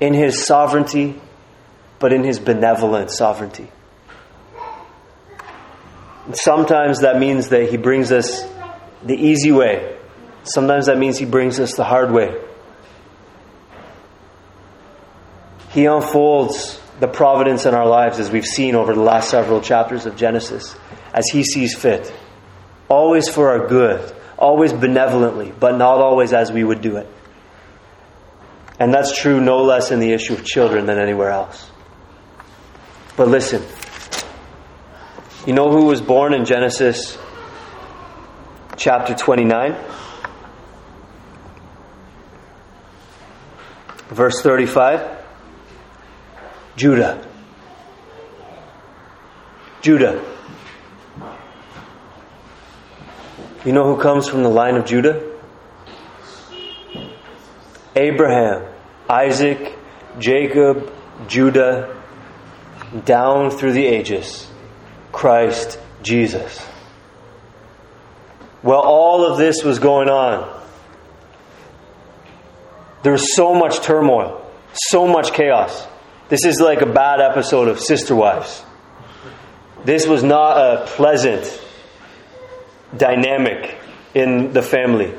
In 0.00 0.14
His 0.14 0.44
sovereignty, 0.44 1.20
but 2.04 2.12
in 2.12 2.22
his 2.22 2.38
benevolent 2.38 3.10
sovereignty. 3.10 3.66
And 6.26 6.36
sometimes 6.36 7.00
that 7.00 7.18
means 7.18 7.48
that 7.48 7.70
he 7.70 7.78
brings 7.78 8.12
us 8.12 8.46
the 9.02 9.14
easy 9.14 9.52
way. 9.52 9.96
Sometimes 10.42 10.84
that 10.84 10.98
means 10.98 11.16
he 11.16 11.24
brings 11.24 11.58
us 11.58 11.76
the 11.76 11.84
hard 11.84 12.10
way. 12.10 12.38
He 15.70 15.86
unfolds 15.86 16.78
the 17.00 17.08
providence 17.08 17.64
in 17.64 17.72
our 17.72 17.88
lives 17.88 18.18
as 18.18 18.30
we've 18.30 18.44
seen 18.44 18.74
over 18.74 18.92
the 18.92 19.00
last 19.00 19.30
several 19.30 19.62
chapters 19.62 20.04
of 20.04 20.14
Genesis 20.14 20.76
as 21.14 21.24
he 21.32 21.42
sees 21.42 21.74
fit. 21.74 22.12
Always 22.90 23.30
for 23.30 23.48
our 23.48 23.66
good, 23.66 24.14
always 24.36 24.74
benevolently, 24.74 25.54
but 25.58 25.78
not 25.78 26.00
always 26.00 26.34
as 26.34 26.52
we 26.52 26.64
would 26.64 26.82
do 26.82 26.98
it. 26.98 27.08
And 28.78 28.92
that's 28.92 29.18
true 29.18 29.40
no 29.40 29.62
less 29.62 29.90
in 29.90 30.00
the 30.00 30.12
issue 30.12 30.34
of 30.34 30.44
children 30.44 30.84
than 30.84 30.98
anywhere 30.98 31.30
else. 31.30 31.70
But 33.16 33.28
listen, 33.28 33.62
you 35.46 35.52
know 35.52 35.70
who 35.70 35.84
was 35.84 36.00
born 36.00 36.34
in 36.34 36.44
Genesis 36.44 37.16
chapter 38.76 39.14
29? 39.14 39.76
Verse 44.08 44.42
35 44.42 45.24
Judah. 46.76 47.24
Judah. 49.80 50.24
You 53.64 53.72
know 53.72 53.94
who 53.94 54.02
comes 54.02 54.28
from 54.28 54.42
the 54.42 54.48
line 54.48 54.74
of 54.74 54.86
Judah? 54.86 55.22
Abraham, 57.94 58.66
Isaac, 59.08 59.78
Jacob, 60.18 60.92
Judah, 61.28 62.03
down 63.04 63.50
through 63.50 63.72
the 63.72 63.86
ages, 63.86 64.48
Christ 65.12 65.78
Jesus. 66.02 66.64
Well, 68.62 68.80
all 68.80 69.30
of 69.30 69.38
this 69.38 69.62
was 69.62 69.78
going 69.78 70.08
on. 70.08 70.62
There 73.02 73.12
was 73.12 73.34
so 73.34 73.54
much 73.54 73.80
turmoil, 73.82 74.50
so 74.72 75.06
much 75.06 75.32
chaos. 75.32 75.86
This 76.28 76.44
is 76.44 76.60
like 76.60 76.80
a 76.80 76.86
bad 76.86 77.20
episode 77.20 77.68
of 77.68 77.78
Sister 77.78 78.14
Wives. 78.14 78.62
This 79.84 80.06
was 80.06 80.22
not 80.22 80.56
a 80.56 80.86
pleasant 80.86 81.60
dynamic 82.96 83.76
in 84.14 84.52
the 84.54 84.62
family. 84.62 85.12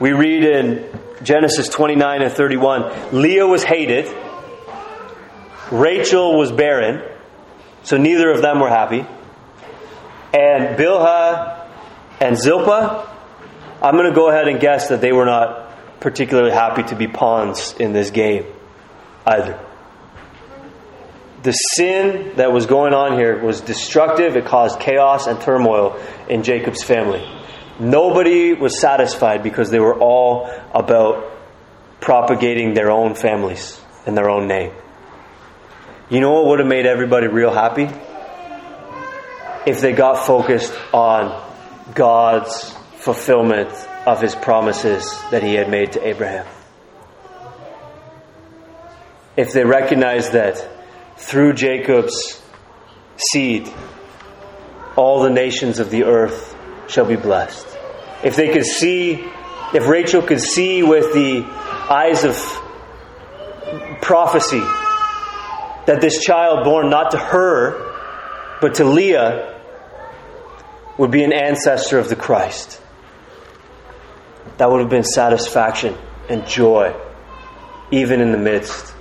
We 0.00 0.12
read 0.12 0.44
in 0.44 0.88
Genesis 1.22 1.68
29 1.68 2.22
and 2.22 2.32
31 2.32 3.20
Leah 3.20 3.46
was 3.46 3.62
hated, 3.62 4.06
Rachel 5.70 6.36
was 6.36 6.50
barren, 6.50 7.02
so 7.82 7.96
neither 7.96 8.30
of 8.30 8.42
them 8.42 8.60
were 8.60 8.68
happy. 8.68 9.06
And 10.32 10.76
Bilhah 10.76 11.66
and 12.20 12.36
Zilpah, 12.36 13.08
I'm 13.82 13.94
going 13.94 14.08
to 14.08 14.14
go 14.14 14.28
ahead 14.28 14.48
and 14.48 14.60
guess 14.60 14.88
that 14.88 15.00
they 15.00 15.12
were 15.12 15.24
not 15.24 16.00
particularly 16.00 16.50
happy 16.50 16.82
to 16.84 16.96
be 16.96 17.06
pawns 17.06 17.74
in 17.78 17.92
this 17.92 18.10
game 18.10 18.46
either. 19.26 19.58
The 21.42 21.52
sin 21.52 22.36
that 22.36 22.52
was 22.52 22.66
going 22.66 22.92
on 22.92 23.16
here 23.16 23.42
was 23.42 23.60
destructive. 23.62 24.36
It 24.36 24.44
caused 24.44 24.78
chaos 24.80 25.26
and 25.26 25.40
turmoil 25.40 25.98
in 26.28 26.42
Jacob's 26.42 26.82
family. 26.82 27.26
Nobody 27.78 28.52
was 28.52 28.78
satisfied 28.78 29.42
because 29.42 29.70
they 29.70 29.80
were 29.80 29.98
all 29.98 30.50
about 30.74 31.30
propagating 32.00 32.74
their 32.74 32.90
own 32.90 33.14
families 33.14 33.80
and 34.04 34.16
their 34.16 34.28
own 34.28 34.48
name. 34.48 34.72
You 36.10 36.20
know 36.20 36.32
what 36.32 36.46
would 36.46 36.58
have 36.58 36.66
made 36.66 36.86
everybody 36.86 37.28
real 37.28 37.52
happy? 37.52 37.88
If 39.64 39.80
they 39.80 39.92
got 39.92 40.26
focused 40.26 40.72
on 40.92 41.40
God's 41.94 42.74
fulfillment 42.96 43.70
of 44.06 44.20
his 44.20 44.34
promises 44.34 45.04
that 45.30 45.44
he 45.44 45.54
had 45.54 45.70
made 45.70 45.92
to 45.92 46.04
Abraham. 46.04 46.46
If 49.36 49.52
they 49.52 49.64
recognized 49.64 50.32
that 50.32 50.68
through 51.16 51.52
Jacob's 51.52 52.42
seed, 53.30 53.72
all 54.96 55.22
the 55.22 55.30
nations 55.30 55.78
of 55.78 55.90
the 55.90 56.04
earth 56.04 56.56
shall 56.88 57.06
be 57.06 57.14
blessed. 57.14 57.68
If 58.24 58.34
they 58.34 58.52
could 58.52 58.66
see, 58.66 59.24
if 59.72 59.86
Rachel 59.86 60.22
could 60.22 60.40
see 60.40 60.82
with 60.82 61.14
the 61.14 61.44
eyes 61.88 62.24
of 62.24 62.34
prophecy 64.02 64.62
that 65.86 66.00
this 66.00 66.22
child 66.22 66.64
born 66.64 66.90
not 66.90 67.12
to 67.12 67.18
her, 67.18 68.58
but 68.60 68.74
to 68.74 68.84
Leah, 68.84 69.60
would 70.98 71.10
be 71.10 71.24
an 71.24 71.32
ancestor 71.32 71.98
of 71.98 72.08
the 72.08 72.16
Christ 72.16 72.80
that 74.58 74.70
would 74.70 74.80
have 74.80 74.90
been 74.90 75.04
satisfaction 75.04 75.96
and 76.28 76.46
joy, 76.46 76.94
even 77.90 78.20
in 78.20 78.32
the 78.32 78.38
midst 78.38 78.94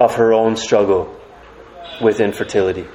of 0.00 0.16
her 0.16 0.32
own 0.32 0.56
struggle 0.56 1.16
with 2.00 2.20
infertility. 2.20 2.86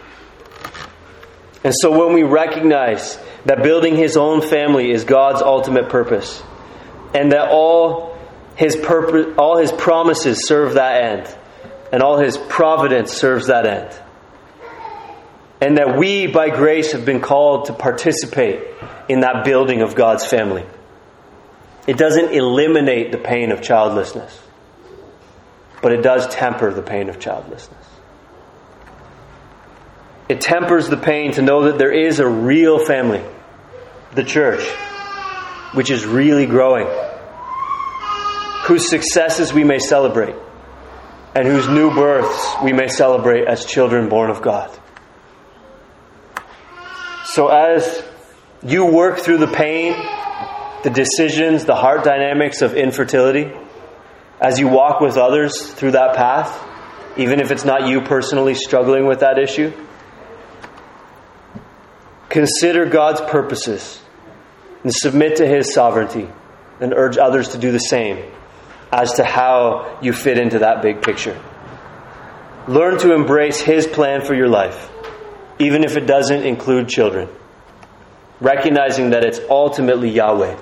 And 1.63 1.73
so 1.79 1.97
when 1.97 2.13
we 2.13 2.23
recognize 2.23 3.17
that 3.45 3.63
building 3.63 3.95
his 3.95 4.17
own 4.17 4.41
family 4.41 4.91
is 4.91 5.03
God's 5.05 5.41
ultimate 5.41 5.89
purpose, 5.89 6.43
and 7.13 7.31
that 7.31 7.49
all 7.49 8.17
his 8.55 8.75
purpose, 8.75 9.35
all 9.37 9.57
his 9.57 9.71
promises 9.71 10.47
serve 10.47 10.73
that 10.73 11.01
end, 11.03 11.37
and 11.91 12.01
all 12.01 12.17
his 12.17 12.37
providence 12.37 13.11
serves 13.11 13.47
that 13.47 13.65
end, 13.65 13.99
and 15.59 15.77
that 15.77 15.97
we, 15.97 16.27
by 16.27 16.49
grace, 16.49 16.93
have 16.93 17.05
been 17.05 17.21
called 17.21 17.65
to 17.65 17.73
participate 17.73 18.63
in 19.09 19.21
that 19.21 19.43
building 19.43 19.81
of 19.81 19.93
God's 19.95 20.25
family. 20.25 20.65
It 21.87 21.97
doesn't 21.97 22.31
eliminate 22.31 23.11
the 23.11 23.17
pain 23.17 23.51
of 23.51 23.61
childlessness, 23.61 24.39
but 25.81 25.91
it 25.91 26.01
does 26.01 26.27
temper 26.27 26.71
the 26.73 26.81
pain 26.81 27.09
of 27.09 27.19
childlessness. 27.19 27.85
It 30.29 30.39
tempers 30.39 30.87
the 30.87 30.97
pain 30.97 31.33
to 31.33 31.41
know 31.41 31.63
that 31.65 31.77
there 31.77 31.91
is 31.91 32.19
a 32.19 32.27
real 32.27 32.79
family, 32.79 33.21
the 34.15 34.23
church, 34.23 34.63
which 35.73 35.91
is 35.91 36.05
really 36.05 36.45
growing, 36.45 36.87
whose 38.65 38.89
successes 38.89 39.51
we 39.51 39.65
may 39.65 39.79
celebrate, 39.79 40.35
and 41.35 41.47
whose 41.47 41.67
new 41.67 41.93
births 41.93 42.55
we 42.63 42.73
may 42.73 42.87
celebrate 42.87 43.47
as 43.47 43.65
children 43.65 44.09
born 44.09 44.29
of 44.29 44.41
God. 44.41 44.77
So, 47.25 47.47
as 47.47 48.03
you 48.63 48.85
work 48.85 49.19
through 49.19 49.37
the 49.37 49.47
pain 49.47 49.93
the 50.83 50.89
decisions, 50.89 51.65
the 51.65 51.75
heart 51.75 52.03
dynamics 52.03 52.61
of 52.61 52.75
infertility, 52.75 53.51
as 54.39 54.59
you 54.59 54.67
walk 54.67 54.99
with 54.99 55.17
others 55.17 55.71
through 55.73 55.91
that 55.91 56.15
path, 56.15 56.67
even 57.17 57.39
if 57.39 57.51
it's 57.51 57.65
not 57.65 57.87
you 57.87 58.01
personally 58.01 58.55
struggling 58.55 59.05
with 59.05 59.19
that 59.19 59.37
issue, 59.37 59.71
consider 62.29 62.85
God's 62.85 63.21
purposes 63.21 64.01
and 64.83 64.91
submit 64.91 65.37
to 65.37 65.47
His 65.47 65.73
sovereignty 65.73 66.27
and 66.79 66.93
urge 66.93 67.17
others 67.17 67.49
to 67.49 67.59
do 67.59 67.71
the 67.71 67.79
same 67.79 68.31
as 68.91 69.13
to 69.13 69.23
how 69.23 69.97
you 70.01 70.13
fit 70.13 70.37
into 70.37 70.59
that 70.59 70.81
big 70.81 71.01
picture. 71.01 71.39
Learn 72.67 72.97
to 72.99 73.13
embrace 73.13 73.59
His 73.59 73.87
plan 73.87 74.21
for 74.21 74.35
your 74.35 74.49
life, 74.49 74.89
even 75.59 75.83
if 75.83 75.97
it 75.97 76.05
doesn't 76.05 76.43
include 76.43 76.89
children, 76.89 77.29
recognizing 78.39 79.11
that 79.11 79.23
it's 79.23 79.39
ultimately 79.49 80.09
Yahweh 80.09 80.57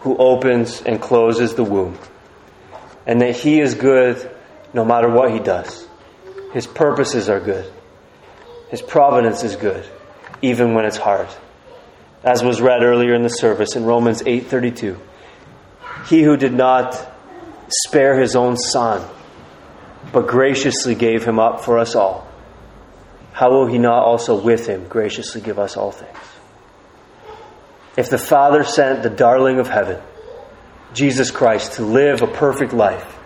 who 0.00 0.16
opens 0.16 0.80
and 0.80 1.00
closes 1.00 1.54
the 1.54 1.64
womb, 1.64 1.98
and 3.06 3.20
that 3.20 3.36
He 3.36 3.60
is 3.60 3.74
good 3.74 4.30
no 4.72 4.84
matter 4.84 5.10
what 5.10 5.30
He 5.30 5.38
does. 5.38 5.86
His 6.52 6.66
purposes 6.66 7.28
are 7.28 7.40
good, 7.40 7.70
His 8.70 8.80
providence 8.80 9.44
is 9.44 9.56
good, 9.56 9.86
even 10.40 10.74
when 10.74 10.86
it's 10.86 10.96
hard. 10.96 11.28
As 12.24 12.42
was 12.42 12.60
read 12.60 12.82
earlier 12.82 13.14
in 13.14 13.22
the 13.22 13.28
service 13.28 13.76
in 13.76 13.84
Romans 13.84 14.22
8:32, 14.22 14.98
He 16.06 16.22
who 16.22 16.36
did 16.36 16.52
not 16.52 17.10
spare 17.72 18.18
His 18.20 18.36
own 18.36 18.56
Son, 18.56 19.06
but 20.12 20.26
graciously 20.26 20.94
gave 20.94 21.24
Him 21.24 21.38
up 21.38 21.64
for 21.64 21.78
us 21.78 21.94
all, 21.94 22.26
how 23.32 23.50
will 23.50 23.66
He 23.66 23.78
not 23.78 24.04
also 24.04 24.40
with 24.40 24.66
Him 24.66 24.86
graciously 24.88 25.40
give 25.40 25.58
us 25.58 25.76
all 25.76 25.92
things? 25.92 26.18
If 27.96 28.08
the 28.08 28.18
Father 28.18 28.64
sent 28.64 29.02
the 29.02 29.10
darling 29.10 29.58
of 29.58 29.68
heaven, 29.68 30.00
Jesus 30.94 31.30
Christ, 31.30 31.74
to 31.74 31.84
live 31.84 32.22
a 32.22 32.26
perfect 32.26 32.72
life 32.72 33.18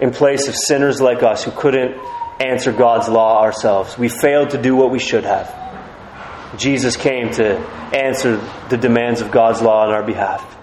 in 0.00 0.10
place 0.10 0.48
of 0.48 0.56
sinners 0.56 1.00
like 1.00 1.22
us 1.22 1.44
who 1.44 1.50
couldn't 1.50 1.96
answer 2.40 2.72
God's 2.72 3.08
law 3.08 3.42
ourselves, 3.42 3.96
we 3.96 4.08
failed 4.08 4.50
to 4.50 4.60
do 4.60 4.74
what 4.74 4.90
we 4.90 4.98
should 4.98 5.24
have. 5.24 5.60
Jesus 6.58 6.96
came 6.96 7.30
to 7.32 7.56
answer 7.94 8.36
the 8.68 8.76
demands 8.76 9.20
of 9.20 9.30
God's 9.30 9.62
law 9.62 9.86
on 9.86 9.92
our 9.92 10.02
behalf. 10.02 10.58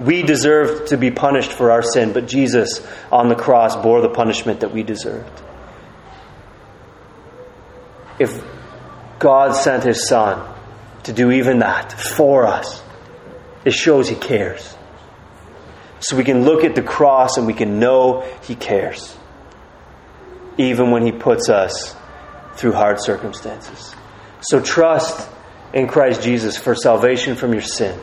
We 0.00 0.22
deserved 0.22 0.88
to 0.88 0.96
be 0.96 1.10
punished 1.10 1.52
for 1.52 1.70
our 1.70 1.82
sin, 1.82 2.12
but 2.12 2.26
Jesus 2.26 2.86
on 3.10 3.28
the 3.28 3.34
cross 3.34 3.76
bore 3.76 4.00
the 4.00 4.08
punishment 4.08 4.60
that 4.60 4.72
we 4.72 4.82
deserved. 4.82 5.42
If 8.18 8.42
God 9.18 9.52
sent 9.52 9.84
his 9.84 10.08
Son 10.08 10.52
to 11.04 11.12
do 11.12 11.30
even 11.30 11.60
that 11.60 11.92
for 11.92 12.46
us. 12.46 12.82
It 13.64 13.72
shows 13.72 14.08
He 14.08 14.16
cares. 14.16 14.76
So 16.00 16.16
we 16.16 16.24
can 16.24 16.44
look 16.44 16.64
at 16.64 16.74
the 16.74 16.82
cross 16.82 17.36
and 17.36 17.46
we 17.46 17.54
can 17.54 17.78
know 17.78 18.22
He 18.42 18.54
cares, 18.54 19.16
even 20.58 20.90
when 20.90 21.04
He 21.04 21.12
puts 21.12 21.48
us 21.48 21.96
through 22.54 22.72
hard 22.72 23.00
circumstances. 23.00 23.94
So 24.40 24.60
trust 24.60 25.28
in 25.72 25.86
Christ 25.86 26.22
Jesus 26.22 26.58
for 26.58 26.74
salvation 26.74 27.36
from 27.36 27.52
your 27.52 27.62
sin. 27.62 27.98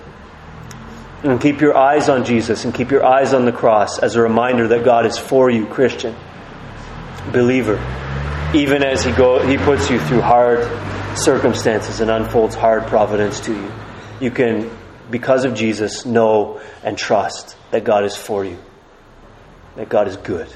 And 1.24 1.41
keep 1.41 1.59
your 1.59 1.76
eyes 1.76 2.07
on 2.07 2.24
Jesus 2.24 2.63
and 2.63 2.74
keep 2.74 2.91
your 2.91 3.05
eyes 3.05 3.34
on 3.34 3.45
the 3.45 3.51
cross 3.51 3.99
as 3.99 4.15
a 4.15 4.22
reminder 4.22 4.70
that 4.70 4.86
God 4.86 5.05
is 5.05 5.17
for 5.17 5.49
you, 5.49 5.65
Christian, 5.65 6.15
believer, 7.34 7.76
even 8.53 8.84
as 8.84 9.03
He, 9.03 9.11
go, 9.11 9.45
he 9.45 9.57
puts 9.57 9.89
you 9.89 9.99
through 9.99 10.22
hard 10.22 10.63
circumstances 11.17 11.99
and 11.99 12.09
unfolds 12.09 12.55
hard 12.55 12.88
providence 12.88 13.41
to 13.41 13.53
you, 13.53 13.72
you 14.22 14.32
can, 14.32 14.72
because 15.11 15.45
of 15.45 15.55
Jesus, 15.55 16.05
know 16.05 16.61
and 16.84 16.97
trust 16.97 17.57
that 17.72 17.84
God 17.84 18.05
is 18.05 18.15
for 18.15 18.45
you, 18.45 18.57
that 19.76 19.89
God 19.89 20.07
is 20.07 20.17
good. 20.17 20.47